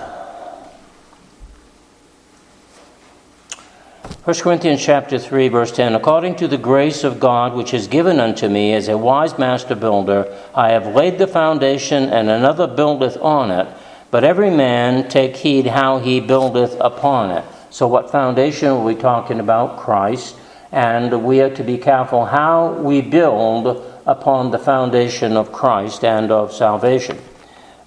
1 4.25 4.37
Corinthians 4.41 4.85
chapter 4.85 5.19
3 5.19 5.49
verse 5.49 5.73
10 5.73 5.95
According 5.95 6.37
to 6.37 6.47
the 6.47 6.59
grace 6.59 7.05
of 7.05 7.19
God 7.19 7.55
which 7.55 7.73
is 7.73 7.87
given 7.87 8.21
unto 8.21 8.49
me 8.49 8.75
as 8.75 8.87
a 8.89 8.99
wise 8.99 9.39
master 9.39 9.75
builder 9.75 10.31
I 10.55 10.73
have 10.73 10.95
laid 10.95 11.19
the 11.19 11.27
foundation 11.27 12.05
and 12.05 12.29
another 12.29 12.67
buildeth 12.67 13.17
on 13.23 13.51
it 13.51 13.67
but 14.11 14.25
every 14.25 14.51
man 14.51 15.09
take 15.09 15.37
heed 15.37 15.69
how 15.69 16.01
he 16.01 16.21
buildeth 16.21 16.77
upon 16.81 17.31
it. 17.31 17.45
So 17.71 17.87
what 17.87 18.11
foundation 18.11 18.69
are 18.69 18.85
we 18.85 18.95
talking 18.95 19.41
about? 19.41 19.79
Christ. 19.79 20.37
And 20.73 21.25
we 21.25 21.41
are 21.41 21.55
to 21.55 21.65
be 21.65 21.79
careful 21.79 22.27
how 22.27 22.75
we 22.75 23.01
build 23.01 23.85
upon 24.07 24.51
the 24.51 24.59
foundation 24.59 25.37
of 25.37 25.53
Christ 25.53 26.05
and 26.05 26.31
of 26.31 26.53
salvation. 26.53 27.19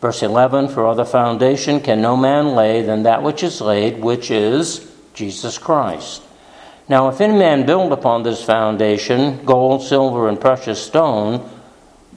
Verse 0.01 0.23
11 0.23 0.69
For 0.69 0.87
other 0.87 1.05
foundation 1.05 1.79
can 1.79 2.01
no 2.01 2.17
man 2.17 2.55
lay 2.55 2.81
than 2.81 3.03
that 3.03 3.23
which 3.23 3.43
is 3.43 3.61
laid, 3.61 4.01
which 4.01 4.31
is 4.31 4.89
Jesus 5.13 5.57
Christ. 5.57 6.22
Now, 6.89 7.07
if 7.07 7.21
any 7.21 7.37
man 7.37 7.65
build 7.65 7.93
upon 7.93 8.23
this 8.23 8.43
foundation 8.43 9.43
gold, 9.45 9.83
silver, 9.83 10.27
and 10.27 10.39
precious 10.39 10.85
stone, 10.85 11.49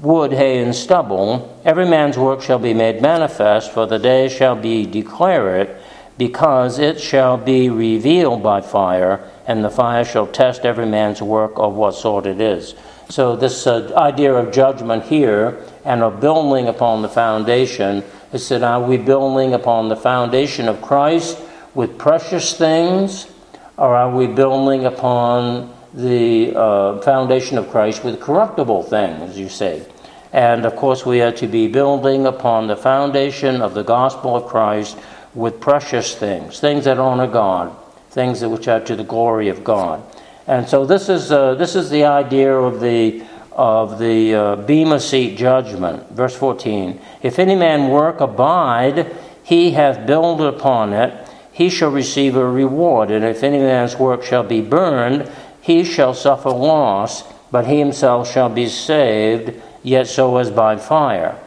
wood, 0.00 0.32
hay, 0.32 0.58
and 0.58 0.74
stubble, 0.74 1.60
every 1.64 1.86
man's 1.86 2.18
work 2.18 2.42
shall 2.42 2.58
be 2.58 2.74
made 2.74 3.00
manifest, 3.00 3.72
for 3.72 3.86
the 3.86 3.98
day 3.98 4.28
shall 4.28 4.56
be 4.56 4.84
declare 4.84 5.56
it, 5.60 5.76
because 6.18 6.78
it 6.78 7.00
shall 7.00 7.36
be 7.36 7.68
revealed 7.68 8.42
by 8.42 8.60
fire, 8.60 9.30
and 9.46 9.64
the 9.64 9.70
fire 9.70 10.04
shall 10.04 10.26
test 10.26 10.64
every 10.64 10.86
man's 10.86 11.22
work 11.22 11.52
of 11.56 11.74
what 11.74 11.94
sort 11.94 12.26
it 12.26 12.40
is. 12.40 12.74
So, 13.08 13.36
this 13.36 13.68
uh, 13.68 13.92
idea 13.96 14.34
of 14.34 14.52
judgment 14.52 15.04
here 15.04 15.62
and 15.84 16.02
of 16.02 16.20
building 16.20 16.66
upon 16.66 17.02
the 17.02 17.08
foundation 17.08 18.02
is 18.32 18.48
that 18.48 18.64
are 18.64 18.82
we 18.82 18.96
building 18.96 19.54
upon 19.54 19.88
the 19.88 19.96
foundation 19.96 20.68
of 20.68 20.82
Christ 20.82 21.38
with 21.74 21.98
precious 21.98 22.56
things, 22.58 23.28
or 23.76 23.94
are 23.94 24.10
we 24.10 24.26
building 24.26 24.84
upon 24.84 25.74
the 25.92 26.54
uh, 26.54 27.00
foundation 27.00 27.58
of 27.58 27.70
Christ 27.70 28.04
with 28.04 28.20
corruptible 28.20 28.84
things, 28.84 29.38
you 29.38 29.48
say? 29.48 29.86
And 30.32 30.64
of 30.64 30.76
course, 30.76 31.06
we 31.06 31.20
are 31.22 31.32
to 31.32 31.46
be 31.46 31.68
building 31.68 32.26
upon 32.26 32.66
the 32.66 32.76
foundation 32.76 33.62
of 33.62 33.74
the 33.74 33.82
gospel 33.82 34.36
of 34.36 34.46
Christ 34.46 34.98
with 35.34 35.60
precious 35.60 36.14
things, 36.14 36.60
things 36.60 36.84
that 36.84 36.98
honor 36.98 37.26
God, 37.26 37.74
things 38.10 38.44
which 38.44 38.68
are 38.68 38.80
to 38.80 38.96
the 38.96 39.04
glory 39.04 39.48
of 39.48 39.64
God. 39.64 40.02
And 40.46 40.68
so 40.68 40.86
this 40.86 41.08
is, 41.08 41.32
uh, 41.32 41.54
this 41.54 41.74
is 41.74 41.90
the 41.90 42.04
idea 42.04 42.54
of 42.54 42.80
the 42.80 43.24
of 43.56 43.98
the 43.98 44.34
uh, 44.34 44.56
Bema 44.56 45.00
seat 45.00 45.38
judgment. 45.38 46.10
Verse 46.10 46.36
14 46.36 47.00
If 47.22 47.38
any 47.38 47.56
man 47.56 47.88
work 47.88 48.20
abide, 48.20 49.16
he 49.42 49.70
hath 49.70 50.06
builded 50.06 50.46
upon 50.46 50.92
it, 50.92 51.25
he 51.56 51.70
shall 51.70 51.90
receive 51.90 52.36
a 52.36 52.46
reward. 52.46 53.10
And 53.10 53.24
if 53.24 53.42
any 53.42 53.56
man's 53.56 53.96
work 53.96 54.22
shall 54.22 54.42
be 54.42 54.60
burned, 54.60 55.26
he 55.62 55.84
shall 55.84 56.12
suffer 56.12 56.50
loss, 56.50 57.24
but 57.50 57.66
he 57.66 57.78
himself 57.78 58.30
shall 58.30 58.50
be 58.50 58.68
saved, 58.68 59.54
yet 59.82 60.06
so 60.06 60.36
as 60.36 60.50
by 60.50 60.76
fire. 60.76 61.40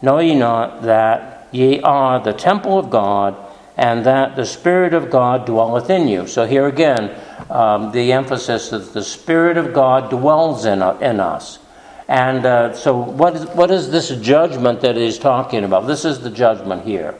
Know 0.00 0.20
ye 0.20 0.36
not 0.36 0.82
that 0.82 1.48
ye 1.50 1.80
are 1.80 2.20
the 2.20 2.32
temple 2.32 2.78
of 2.78 2.90
God, 2.90 3.34
and 3.76 4.06
that 4.06 4.36
the 4.36 4.46
Spirit 4.46 4.94
of 4.94 5.10
God 5.10 5.46
dwelleth 5.46 5.90
in 5.90 6.06
you? 6.06 6.28
So 6.28 6.46
here 6.46 6.68
again, 6.68 7.12
um, 7.50 7.90
the 7.90 8.12
emphasis 8.12 8.70
that 8.70 8.92
the 8.94 9.02
Spirit 9.02 9.56
of 9.56 9.74
God 9.74 10.10
dwells 10.10 10.64
in, 10.64 10.80
in 11.02 11.18
us. 11.18 11.58
And 12.06 12.46
uh, 12.46 12.72
so, 12.72 12.96
what 12.96 13.34
is, 13.34 13.46
what 13.46 13.72
is 13.72 13.90
this 13.90 14.10
judgment 14.10 14.80
that 14.82 14.94
he's 14.94 15.18
talking 15.18 15.64
about? 15.64 15.88
This 15.88 16.04
is 16.04 16.20
the 16.20 16.30
judgment 16.30 16.84
here 16.84 17.16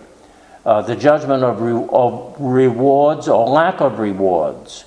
uh, 0.66 0.83
the 0.83 0.96
judgment 0.96 1.44
of, 1.44 1.61
re- 1.61 1.88
of, 1.92 2.35
rewards 2.40 3.29
or 3.29 3.46
lack 3.46 3.81
of 3.81 4.00
rewards. 4.00 4.85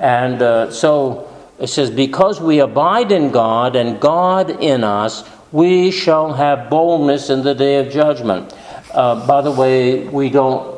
And 0.00 0.42
uh, 0.42 0.72
so 0.72 1.30
it 1.60 1.68
says, 1.68 1.88
Because 1.88 2.40
we 2.40 2.58
abide 2.58 3.12
in 3.12 3.30
God 3.30 3.76
and 3.76 4.00
God 4.00 4.50
in 4.50 4.82
us, 4.82 5.22
we 5.52 5.92
shall 5.92 6.32
have 6.32 6.68
boldness 6.68 7.30
in 7.30 7.44
the 7.44 7.54
day 7.54 7.78
of 7.78 7.92
judgment. 7.92 8.52
Uh, 8.92 9.24
by 9.24 9.40
the 9.40 9.52
way, 9.52 10.06
we 10.08 10.30
don't 10.30 10.74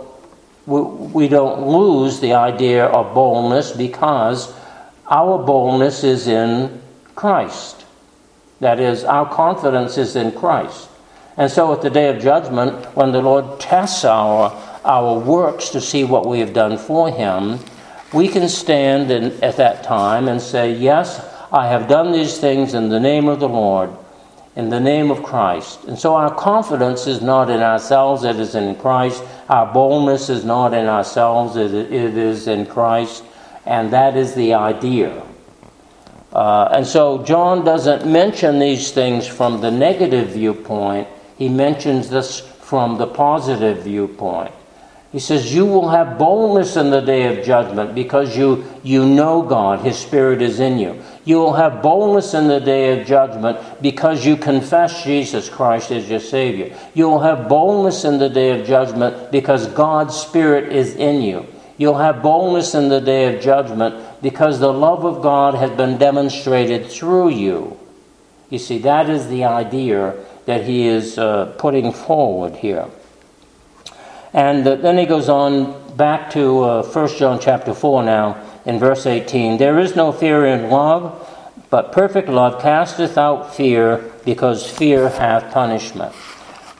we 0.66 1.28
don't 1.28 1.68
lose 1.68 2.18
the 2.18 2.32
idea 2.32 2.86
of 2.86 3.14
boldness 3.14 3.70
because 3.70 4.52
our 5.08 5.38
boldness 5.38 6.02
is 6.02 6.26
in 6.26 6.82
Christ. 7.14 7.84
That 8.58 8.80
is, 8.80 9.04
our 9.04 9.32
confidence 9.32 9.96
is 9.96 10.16
in 10.16 10.32
Christ. 10.32 10.88
And 11.36 11.50
so 11.50 11.72
at 11.72 11.82
the 11.82 11.90
day 11.90 12.08
of 12.08 12.22
judgment, 12.22 12.86
when 12.96 13.12
the 13.12 13.20
Lord 13.20 13.60
tests 13.60 14.04
our, 14.04 14.50
our 14.84 15.18
works 15.18 15.68
to 15.70 15.80
see 15.80 16.04
what 16.04 16.26
we 16.26 16.40
have 16.40 16.52
done 16.52 16.78
for 16.78 17.10
Him, 17.10 17.58
we 18.12 18.28
can 18.28 18.48
stand 18.48 19.10
in, 19.10 19.32
at 19.42 19.56
that 19.56 19.82
time 19.82 20.28
and 20.28 20.40
say, 20.40 20.72
Yes, 20.72 21.20
I 21.52 21.68
have 21.68 21.88
done 21.88 22.12
these 22.12 22.38
things 22.38 22.74
in 22.74 22.88
the 22.88 23.00
name 23.00 23.28
of 23.28 23.40
the 23.40 23.48
Lord, 23.48 23.90
in 24.56 24.70
the 24.70 24.80
name 24.80 25.10
of 25.10 25.22
Christ. 25.22 25.84
And 25.84 25.98
so 25.98 26.14
our 26.14 26.34
confidence 26.34 27.06
is 27.06 27.20
not 27.20 27.50
in 27.50 27.60
ourselves, 27.60 28.24
it 28.24 28.36
is 28.36 28.54
in 28.54 28.74
Christ. 28.76 29.22
Our 29.48 29.72
boldness 29.72 30.28
is 30.30 30.44
not 30.44 30.72
in 30.72 30.86
ourselves, 30.86 31.56
it, 31.56 31.74
it 31.74 32.16
is 32.16 32.48
in 32.48 32.66
Christ. 32.66 33.24
And 33.66 33.92
that 33.92 34.16
is 34.16 34.34
the 34.34 34.54
idea. 34.54 35.22
Uh, 36.32 36.68
and 36.72 36.86
so 36.86 37.22
John 37.24 37.64
doesn't 37.64 38.10
mention 38.10 38.58
these 38.58 38.90
things 38.90 39.26
from 39.26 39.60
the 39.60 39.70
negative 39.70 40.30
viewpoint, 40.30 41.08
he 41.36 41.48
mentions 41.48 42.08
this 42.10 42.40
from 42.40 42.98
the 42.98 43.06
positive 43.06 43.84
viewpoint. 43.84 44.52
He 45.12 45.20
says, 45.20 45.54
You 45.54 45.64
will 45.66 45.88
have 45.88 46.18
boldness 46.18 46.76
in 46.76 46.90
the 46.90 47.00
day 47.00 47.34
of 47.34 47.44
judgment 47.44 47.94
because 47.94 48.36
you, 48.36 48.64
you 48.82 49.06
know 49.06 49.40
God, 49.42 49.80
His 49.80 49.96
Spirit 49.96 50.42
is 50.42 50.60
in 50.60 50.78
you. 50.78 51.00
You 51.24 51.36
will 51.36 51.54
have 51.54 51.80
boldness 51.80 52.34
in 52.34 52.48
the 52.48 52.60
day 52.60 53.00
of 53.00 53.06
judgment 53.06 53.58
because 53.80 54.26
you 54.26 54.36
confess 54.36 55.04
Jesus 55.04 55.48
Christ 55.48 55.90
as 55.90 56.10
your 56.10 56.20
Savior. 56.20 56.76
You 56.94 57.08
will 57.08 57.20
have 57.20 57.48
boldness 57.48 58.04
in 58.04 58.18
the 58.18 58.28
day 58.28 58.60
of 58.60 58.66
judgment 58.66 59.30
because 59.30 59.68
God's 59.68 60.16
Spirit 60.16 60.72
is 60.72 60.94
in 60.96 61.22
you. 61.22 61.46
You'll 61.78 61.98
have 61.98 62.22
boldness 62.22 62.74
in 62.74 62.88
the 62.88 63.00
day 63.00 63.34
of 63.34 63.42
judgment 63.42 64.22
because 64.22 64.58
the 64.58 64.72
love 64.72 65.04
of 65.04 65.22
God 65.22 65.54
has 65.54 65.70
been 65.70 65.98
demonstrated 65.98 66.90
through 66.90 67.30
you. 67.30 67.78
You 68.50 68.58
see, 68.58 68.78
that 68.78 69.10
is 69.10 69.28
the 69.28 69.44
idea 69.44 70.14
that 70.46 70.64
he 70.64 70.86
is 70.86 71.18
uh, 71.18 71.54
putting 71.58 71.92
forward 71.92 72.56
here. 72.56 72.86
And 74.32 74.66
uh, 74.66 74.76
then 74.76 74.98
he 74.98 75.06
goes 75.06 75.28
on 75.28 75.96
back 75.96 76.30
to 76.30 76.62
uh, 76.62 76.82
1 76.82 77.08
John 77.16 77.40
chapter 77.40 77.74
4 77.74 78.02
now, 78.02 78.42
in 78.64 78.78
verse 78.78 79.06
18. 79.06 79.58
There 79.58 79.78
is 79.78 79.96
no 79.96 80.12
fear 80.12 80.46
in 80.46 80.70
love, 80.70 81.32
but 81.70 81.92
perfect 81.92 82.28
love 82.28 82.60
casteth 82.60 83.18
out 83.18 83.54
fear, 83.54 84.12
because 84.24 84.68
fear 84.68 85.08
hath 85.08 85.52
punishment. 85.52 86.14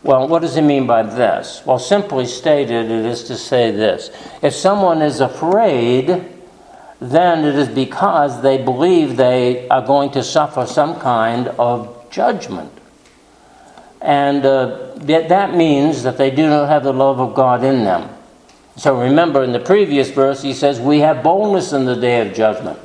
Well, 0.03 0.29
what 0.29 0.43
does 0.43 0.55
he 0.55 0.61
mean 0.61 0.87
by 0.87 1.03
this? 1.03 1.63
Well, 1.67 1.81
simply 1.81 2.27
stated, 2.27 2.91
it 2.91 3.05
is 3.07 3.25
to 3.25 3.37
say 3.37 3.71
this 3.73 4.11
if 4.43 4.55
someone 4.55 5.03
is 5.03 5.21
afraid, 5.21 6.25
then 7.01 7.45
it 7.45 7.57
is 7.57 7.69
because 7.69 8.43
they 8.43 8.63
believe 8.63 9.17
they 9.17 9.69
are 9.69 9.85
going 9.85 10.11
to 10.13 10.23
suffer 10.23 10.67
some 10.67 11.01
kind 11.01 11.49
of 11.49 12.11
judgment. 12.11 12.76
And 14.07 14.47
uh, 14.47 14.93
that 14.95 15.57
means 15.57 16.05
that 16.05 16.17
they 16.17 16.31
do 16.31 16.49
not 16.49 16.69
have 16.69 16.85
the 16.85 16.93
love 16.93 17.19
of 17.19 17.35
God 17.35 17.65
in 17.65 17.83
them. 17.83 18.09
So 18.77 19.01
remember, 19.01 19.43
in 19.43 19.51
the 19.51 19.59
previous 19.59 20.11
verse, 20.11 20.43
he 20.43 20.55
says, 20.55 20.79
We 20.79 21.01
have 21.01 21.25
boldness 21.25 21.73
in 21.73 21.87
the 21.87 21.97
day 21.97 22.25
of 22.25 22.33
judgment. 22.33 22.79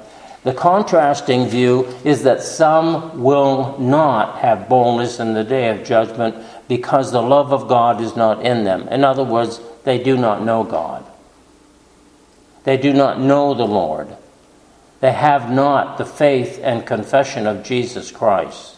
The 0.43 0.53
contrasting 0.55 1.47
view 1.47 1.86
is 2.03 2.23
that 2.23 2.41
some 2.41 3.21
will 3.21 3.77
not 3.77 4.39
have 4.39 4.67
boldness 4.67 5.19
in 5.19 5.36
the 5.36 5.43
day 5.43 5.69
of 5.69 5.86
judgment 5.86 6.43
because 6.67 7.12
the 7.12 7.21
love 7.21 7.53
of 7.53 7.67
God 7.67 8.01
is 8.01 8.15
not 8.15 8.43
in 8.43 8.63
them. 8.63 8.88
In 8.88 9.03
other 9.03 9.23
words, 9.23 9.62
they 9.84 10.01
do 10.01 10.17
not 10.17 10.41
know 10.43 10.63
God. 10.63 11.05
They 12.63 12.77
do 12.77 12.93
not 12.93 13.19
know 13.19 13.53
the 13.53 13.67
Lord. 13.67 14.07
They 15.01 15.12
have 15.12 15.51
not 15.51 15.99
the 15.99 16.05
faith 16.05 16.60
and 16.63 16.84
confession 16.84 17.45
of 17.45 17.63
Jesus 17.63 18.10
Christ. 18.10 18.77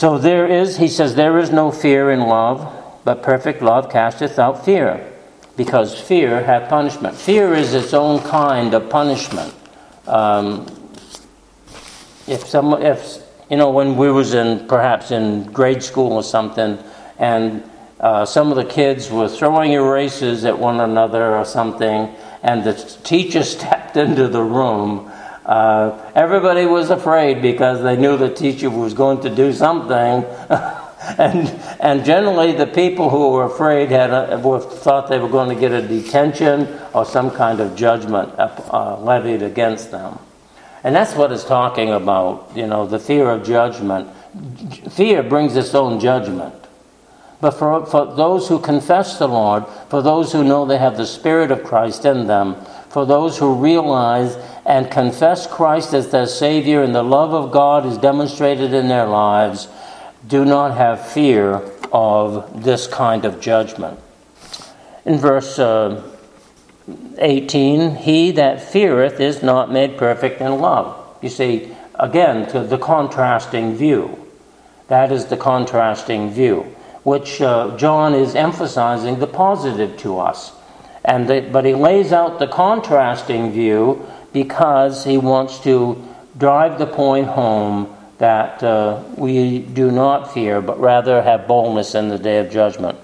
So 0.00 0.16
there 0.16 0.46
is, 0.46 0.78
he 0.78 0.88
says, 0.88 1.14
there 1.14 1.38
is 1.38 1.50
no 1.50 1.70
fear 1.70 2.10
in 2.10 2.20
love, 2.20 2.72
but 3.04 3.22
perfect 3.22 3.60
love 3.60 3.90
casteth 3.90 4.38
out 4.38 4.64
fear 4.64 5.12
because 5.58 6.00
fear 6.00 6.42
hath 6.42 6.70
punishment. 6.70 7.14
Fear 7.14 7.52
is 7.52 7.74
its 7.74 7.92
own 7.92 8.22
kind 8.22 8.72
of 8.72 8.88
punishment. 8.88 9.54
Um, 10.06 10.64
if 12.26 12.48
some, 12.48 12.82
if 12.82 13.18
you 13.50 13.58
know, 13.58 13.68
when 13.68 13.98
we 13.98 14.10
was 14.10 14.32
in 14.32 14.66
perhaps 14.68 15.10
in 15.10 15.44
grade 15.52 15.82
school 15.82 16.12
or 16.12 16.22
something, 16.22 16.78
and 17.18 17.62
uh, 18.00 18.24
some 18.24 18.50
of 18.50 18.56
the 18.56 18.64
kids 18.64 19.10
were 19.10 19.28
throwing 19.28 19.72
erasers 19.72 20.46
at 20.46 20.58
one 20.58 20.80
another 20.80 21.36
or 21.36 21.44
something, 21.44 22.08
and 22.42 22.64
the 22.64 22.72
teacher 23.04 23.44
stepped 23.56 23.98
into 23.98 24.28
the 24.28 24.42
room. 24.42 25.12
Uh, 25.50 26.12
everybody 26.14 26.64
was 26.64 26.90
afraid 26.90 27.42
because 27.42 27.82
they 27.82 27.96
knew 27.96 28.16
the 28.16 28.32
teacher 28.32 28.70
was 28.70 28.94
going 28.94 29.20
to 29.20 29.28
do 29.28 29.52
something. 29.52 30.22
and, 31.18 31.48
and 31.80 32.04
generally, 32.04 32.52
the 32.52 32.68
people 32.68 33.10
who 33.10 33.30
were 33.30 33.46
afraid 33.46 33.90
had 33.90 34.10
a, 34.10 34.38
were, 34.38 34.60
thought 34.60 35.08
they 35.08 35.18
were 35.18 35.28
going 35.28 35.48
to 35.48 35.60
get 35.60 35.72
a 35.72 35.82
detention 35.82 36.68
or 36.94 37.04
some 37.04 37.32
kind 37.32 37.58
of 37.58 37.74
judgment 37.74 38.32
uh, 38.38 38.96
levied 39.00 39.42
against 39.42 39.90
them. 39.90 40.20
And 40.84 40.94
that's 40.94 41.16
what 41.16 41.32
it's 41.32 41.42
talking 41.42 41.90
about, 41.90 42.52
you 42.54 42.68
know, 42.68 42.86
the 42.86 43.00
fear 43.00 43.28
of 43.28 43.44
judgment. 43.44 44.08
Fear 44.92 45.24
brings 45.24 45.56
its 45.56 45.74
own 45.74 45.98
judgment. 45.98 46.54
But 47.40 47.52
for, 47.52 47.84
for 47.86 48.14
those 48.14 48.46
who 48.46 48.60
confess 48.60 49.18
the 49.18 49.26
Lord, 49.26 49.64
for 49.88 50.00
those 50.00 50.30
who 50.30 50.44
know 50.44 50.64
they 50.64 50.78
have 50.78 50.96
the 50.96 51.06
Spirit 51.06 51.50
of 51.50 51.64
Christ 51.64 52.04
in 52.04 52.28
them, 52.28 52.54
for 52.90 53.06
those 53.06 53.38
who 53.38 53.54
realize 53.54 54.36
and 54.66 54.90
confess 54.90 55.46
Christ 55.46 55.94
as 55.94 56.10
their 56.10 56.26
Savior 56.26 56.82
and 56.82 56.94
the 56.94 57.04
love 57.04 57.32
of 57.32 57.52
God 57.52 57.86
is 57.86 57.96
demonstrated 57.96 58.74
in 58.74 58.88
their 58.88 59.06
lives, 59.06 59.68
do 60.26 60.44
not 60.44 60.76
have 60.76 61.08
fear 61.08 61.62
of 61.92 62.64
this 62.64 62.86
kind 62.86 63.24
of 63.24 63.40
judgment. 63.40 63.98
In 65.04 65.18
verse 65.18 65.58
uh, 65.58 66.02
18, 67.18 67.96
he 67.96 68.32
that 68.32 68.60
feareth 68.60 69.20
is 69.20 69.42
not 69.42 69.72
made 69.72 69.96
perfect 69.96 70.40
in 70.40 70.60
love. 70.60 70.96
You 71.22 71.28
see, 71.28 71.74
again, 71.94 72.48
to 72.50 72.60
the 72.60 72.78
contrasting 72.78 73.76
view. 73.76 74.16
That 74.88 75.12
is 75.12 75.26
the 75.26 75.36
contrasting 75.36 76.30
view, 76.32 76.62
which 77.04 77.40
uh, 77.40 77.76
John 77.76 78.14
is 78.14 78.34
emphasizing 78.34 79.20
the 79.20 79.26
positive 79.28 79.96
to 79.98 80.18
us. 80.18 80.52
And 81.04 81.28
the, 81.28 81.40
but 81.40 81.64
he 81.64 81.74
lays 81.74 82.12
out 82.12 82.38
the 82.38 82.46
contrasting 82.46 83.52
view 83.52 84.06
because 84.32 85.04
he 85.04 85.18
wants 85.18 85.58
to 85.60 86.06
drive 86.36 86.78
the 86.78 86.86
point 86.86 87.26
home 87.28 87.96
that 88.18 88.62
uh, 88.62 89.02
we 89.16 89.60
do 89.60 89.90
not 89.90 90.32
fear, 90.32 90.60
but 90.60 90.78
rather 90.78 91.22
have 91.22 91.46
boldness 91.46 91.94
in 91.94 92.08
the 92.08 92.18
day 92.18 92.38
of 92.38 92.50
judgment. 92.50 92.98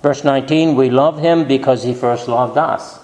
Verse 0.00 0.22
19, 0.22 0.76
we 0.76 0.90
love 0.90 1.18
him 1.18 1.48
because 1.48 1.82
he 1.82 1.92
first 1.92 2.28
loved 2.28 2.56
us. 2.56 3.00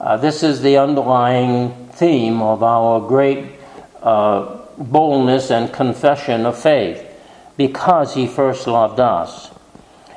Uh, 0.00 0.16
this 0.16 0.42
is 0.42 0.62
the 0.62 0.78
underlying 0.78 1.88
theme 1.92 2.42
of 2.42 2.62
our 2.62 3.06
great 3.06 3.52
uh, 4.02 4.58
boldness 4.78 5.50
and 5.50 5.72
confession 5.72 6.46
of 6.46 6.58
faith, 6.58 7.06
because 7.56 8.14
he 8.14 8.26
first 8.26 8.66
loved 8.66 8.98
us. 8.98 9.50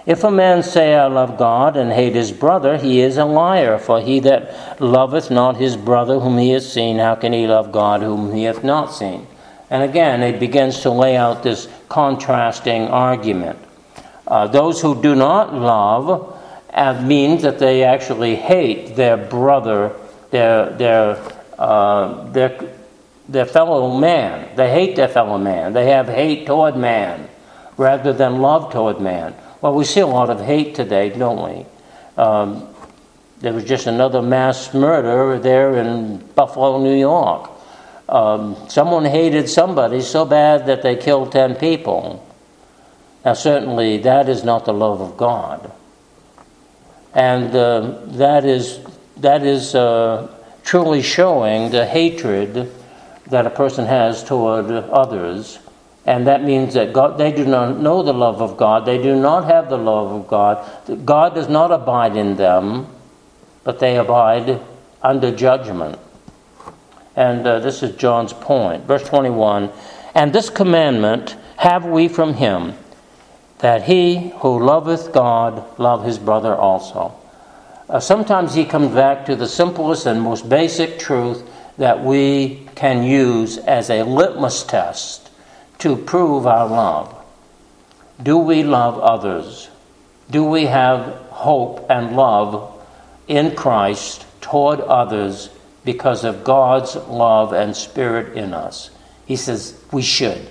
If 0.06 0.26
a 0.26 0.32
man 0.32 0.64
say, 0.64 0.96
I 0.96 1.08
love 1.08 1.38
God, 1.38 1.78
and 1.78 1.92
hate 1.92 2.16
his 2.16 2.32
brother, 2.34 2.78
he 2.78 3.00
is 3.00 3.18
a 3.18 3.24
liar. 3.24 3.78
For 3.78 4.02
he 4.02 4.20
that 4.22 4.82
loveth 4.82 5.32
not 5.32 5.56
his 5.56 5.78
brother 5.78 6.20
whom 6.20 6.38
he 6.38 6.50
hath 6.50 6.64
seen, 6.64 6.98
how 6.98 7.16
can 7.16 7.32
he 7.32 7.48
love 7.48 7.72
God 7.72 8.02
whom 8.02 8.34
he 8.34 8.44
hath 8.44 8.64
not 8.64 8.94
seen? 8.94 9.28
And 9.70 9.82
again, 9.82 10.22
it 10.22 10.40
begins 10.40 10.82
to 10.82 10.92
lay 10.92 11.16
out 11.16 11.42
this 11.42 11.70
contrasting 11.88 12.88
argument. 12.90 13.58
Uh, 14.28 14.48
those 14.48 14.82
who 14.82 15.02
do 15.02 15.16
not 15.16 15.54
love 15.54 16.38
uh, 16.74 17.02
means 17.02 17.42
that 17.44 17.60
they 17.60 17.84
actually 17.84 18.36
hate 18.36 18.96
their 18.96 19.16
brother, 19.16 19.96
their, 20.32 20.70
their, 20.72 21.32
uh, 21.58 22.30
their, 22.32 22.76
their 23.30 23.46
fellow 23.46 23.98
man. 23.98 24.54
They 24.56 24.70
hate 24.70 24.96
their 24.96 25.08
fellow 25.08 25.38
man. 25.38 25.72
They 25.74 25.88
have 25.88 26.08
hate 26.08 26.46
toward 26.46 26.76
man 26.76 27.30
rather 27.78 28.12
than 28.12 28.42
love 28.42 28.72
toward 28.72 29.00
man. 29.00 29.34
Well, 29.64 29.76
we 29.76 29.86
see 29.86 30.02
a 30.02 30.08
lot 30.08 30.30
of 30.30 30.42
hate 30.42 30.76
today, 30.76 31.08
don't 31.08 31.42
we? 31.42 31.66
Um, 32.22 32.68
there 33.40 33.54
was 33.54 33.64
just 33.64 33.88
another 33.88 34.22
mass 34.22 34.74
murder 34.74 35.40
there 35.40 35.78
in 35.78 36.18
Buffalo, 36.36 36.84
New 36.84 36.94
York. 36.94 37.50
Um, 38.10 38.58
someone 38.68 39.06
hated 39.06 39.48
somebody 39.48 40.02
so 40.02 40.26
bad 40.26 40.66
that 40.66 40.82
they 40.82 40.98
killed 40.98 41.32
10 41.32 41.56
people. 41.56 42.28
Now, 43.24 43.36
certainly, 43.36 44.00
that 44.00 44.28
is 44.28 44.44
not 44.44 44.66
the 44.66 44.74
love 44.74 45.00
of 45.00 45.16
God. 45.16 45.72
And 47.14 47.56
uh, 47.56 48.02
that 48.18 48.44
is, 48.44 48.82
that 49.16 49.46
is 49.46 49.76
uh, 49.76 50.28
truly 50.66 51.02
showing 51.02 51.72
the 51.72 51.86
hatred 51.86 52.70
that 53.28 53.48
a 53.48 53.50
person 53.50 53.86
has 53.86 54.26
toward 54.26 54.70
others. 54.70 55.60
And 56.06 56.28
that 56.28 56.44
means 56.44 56.74
that 56.74 56.92
God, 56.92 57.18
they 57.18 57.32
do 57.32 57.46
not 57.46 57.80
know 57.80 58.04
the 58.04 58.14
love 58.14 58.42
of 58.42 58.58
God. 58.58 58.86
They 58.86 59.02
do 59.02 59.16
not 59.16 59.46
have 59.46 59.70
the 59.70 59.78
love 59.78 60.12
of 60.12 60.28
God. 60.28 61.06
God 61.06 61.34
does 61.34 61.48
not 61.48 61.72
abide 61.72 62.18
in 62.18 62.36
them, 62.36 62.88
but 63.64 63.80
they 63.80 63.98
abide 63.98 64.62
under 65.02 65.34
judgment. 65.34 65.98
And 67.16 67.48
uh, 67.48 67.60
this 67.60 67.84
is 67.84 67.96
John's 67.96 68.34
point. 68.34 68.86
Verse 68.86 69.08
21 69.08 69.72
And 70.14 70.34
this 70.34 70.50
commandment 70.50 71.38
have 71.58 71.86
we 71.86 72.10
from 72.10 72.34
him, 72.34 72.74
that 73.60 73.84
he 73.84 74.34
who 74.40 74.62
loveth 74.62 75.14
God 75.14 75.80
love 75.80 76.04
his 76.04 76.20
brother 76.20 76.54
also. 76.54 77.16
Uh, 77.88 78.02
sometimes 78.02 78.56
he 78.56 78.66
comes 78.66 78.94
back 78.94 79.26
to 79.28 79.38
the 79.38 79.48
simplest 79.48 80.06
and 80.06 80.22
most 80.22 80.50
basic 80.50 81.00
truth 81.00 81.50
that 81.78 82.04
we 82.04 82.68
can 82.76 83.04
use 83.04 83.58
as 83.60 83.90
a 83.90 84.04
litmus 84.04 84.64
test 84.64 85.23
to 85.84 85.96
prove 85.96 86.48
our 86.48 86.68
love. 86.68 87.16
Do 88.22 88.38
we 88.38 88.64
love 88.64 89.00
others? 89.00 89.70
Do 90.30 90.44
we 90.44 90.66
have 90.66 91.14
hope 91.30 91.86
and 91.90 92.16
love 92.16 92.82
in 93.28 93.56
Christ 93.56 94.26
toward 94.42 94.80
others 94.82 95.50
because 95.86 96.24
of 96.24 96.44
God's 96.44 96.96
love 96.96 97.54
and 97.54 97.76
spirit 97.76 98.38
in 98.38 98.54
us. 98.54 98.90
He 99.26 99.36
says 99.36 99.80
we 99.92 100.02
should. 100.02 100.48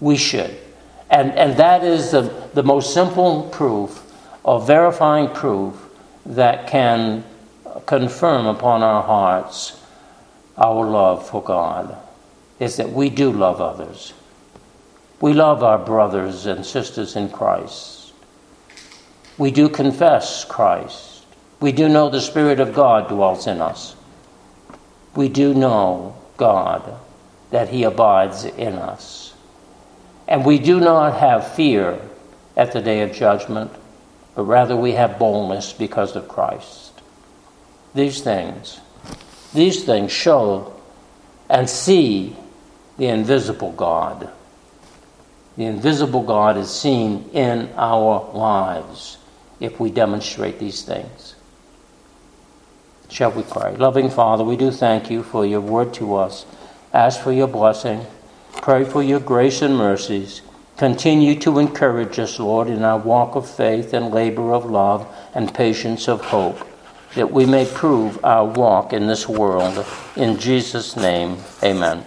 We 0.00 0.16
should. 0.16 0.56
And, 1.10 1.32
and 1.32 1.56
that 1.58 1.84
is 1.84 2.10
the, 2.10 2.22
the 2.54 2.62
most 2.62 2.94
simple 2.94 3.48
proof 3.50 4.02
or 4.42 4.60
verifying 4.60 5.28
proof 5.30 5.74
that 6.26 6.66
can 6.66 7.24
confirm 7.86 8.46
upon 8.46 8.82
our 8.82 9.02
hearts 9.02 9.80
our 10.56 10.86
love 10.88 11.28
for 11.28 11.42
God 11.42 11.96
is 12.60 12.76
that 12.76 12.90
we 12.90 13.10
do 13.10 13.32
love 13.32 13.60
others. 13.60 14.12
We 15.24 15.32
love 15.32 15.62
our 15.62 15.78
brothers 15.78 16.44
and 16.44 16.66
sisters 16.66 17.16
in 17.16 17.30
Christ. 17.30 18.12
We 19.38 19.52
do 19.52 19.70
confess 19.70 20.44
Christ. 20.44 21.24
We 21.60 21.72
do 21.72 21.88
know 21.88 22.10
the 22.10 22.20
Spirit 22.20 22.60
of 22.60 22.74
God 22.74 23.08
dwells 23.08 23.46
in 23.46 23.62
us. 23.62 23.96
We 25.16 25.30
do 25.30 25.54
know 25.54 26.14
God, 26.36 27.00
that 27.52 27.70
He 27.70 27.84
abides 27.84 28.44
in 28.44 28.74
us. 28.74 29.32
And 30.28 30.44
we 30.44 30.58
do 30.58 30.78
not 30.78 31.18
have 31.18 31.54
fear 31.54 31.98
at 32.54 32.72
the 32.72 32.82
day 32.82 33.00
of 33.00 33.14
judgment, 33.14 33.70
but 34.34 34.42
rather 34.42 34.76
we 34.76 34.92
have 34.92 35.18
boldness 35.18 35.72
because 35.72 36.16
of 36.16 36.28
Christ. 36.28 37.00
These 37.94 38.20
things, 38.20 38.78
these 39.54 39.84
things 39.84 40.12
show 40.12 40.78
and 41.48 41.66
see 41.70 42.36
the 42.98 43.06
invisible 43.06 43.72
God. 43.72 44.30
The 45.56 45.64
invisible 45.64 46.22
God 46.22 46.56
is 46.56 46.70
seen 46.70 47.30
in 47.32 47.70
our 47.76 48.30
lives 48.32 49.18
if 49.60 49.78
we 49.78 49.90
demonstrate 49.90 50.58
these 50.58 50.82
things. 50.82 51.36
Shall 53.08 53.30
we 53.30 53.42
pray? 53.42 53.76
Loving 53.76 54.10
Father, 54.10 54.42
we 54.42 54.56
do 54.56 54.70
thank 54.70 55.10
you 55.10 55.22
for 55.22 55.46
your 55.46 55.60
word 55.60 55.94
to 55.94 56.16
us. 56.16 56.46
Ask 56.92 57.20
for 57.20 57.32
your 57.32 57.46
blessing. 57.46 58.06
Pray 58.62 58.84
for 58.84 59.02
your 59.02 59.20
grace 59.20 59.62
and 59.62 59.76
mercies. 59.76 60.42
Continue 60.76 61.38
to 61.40 61.60
encourage 61.60 62.18
us, 62.18 62.40
Lord, 62.40 62.68
in 62.68 62.82
our 62.82 62.98
walk 62.98 63.36
of 63.36 63.48
faith 63.48 63.92
and 63.92 64.12
labor 64.12 64.52
of 64.52 64.64
love 64.64 65.06
and 65.34 65.54
patience 65.54 66.08
of 66.08 66.20
hope, 66.20 66.66
that 67.14 67.30
we 67.30 67.46
may 67.46 67.66
prove 67.66 68.24
our 68.24 68.44
walk 68.44 68.92
in 68.92 69.06
this 69.06 69.28
world. 69.28 69.86
In 70.16 70.36
Jesus' 70.36 70.96
name, 70.96 71.36
amen. 71.62 72.04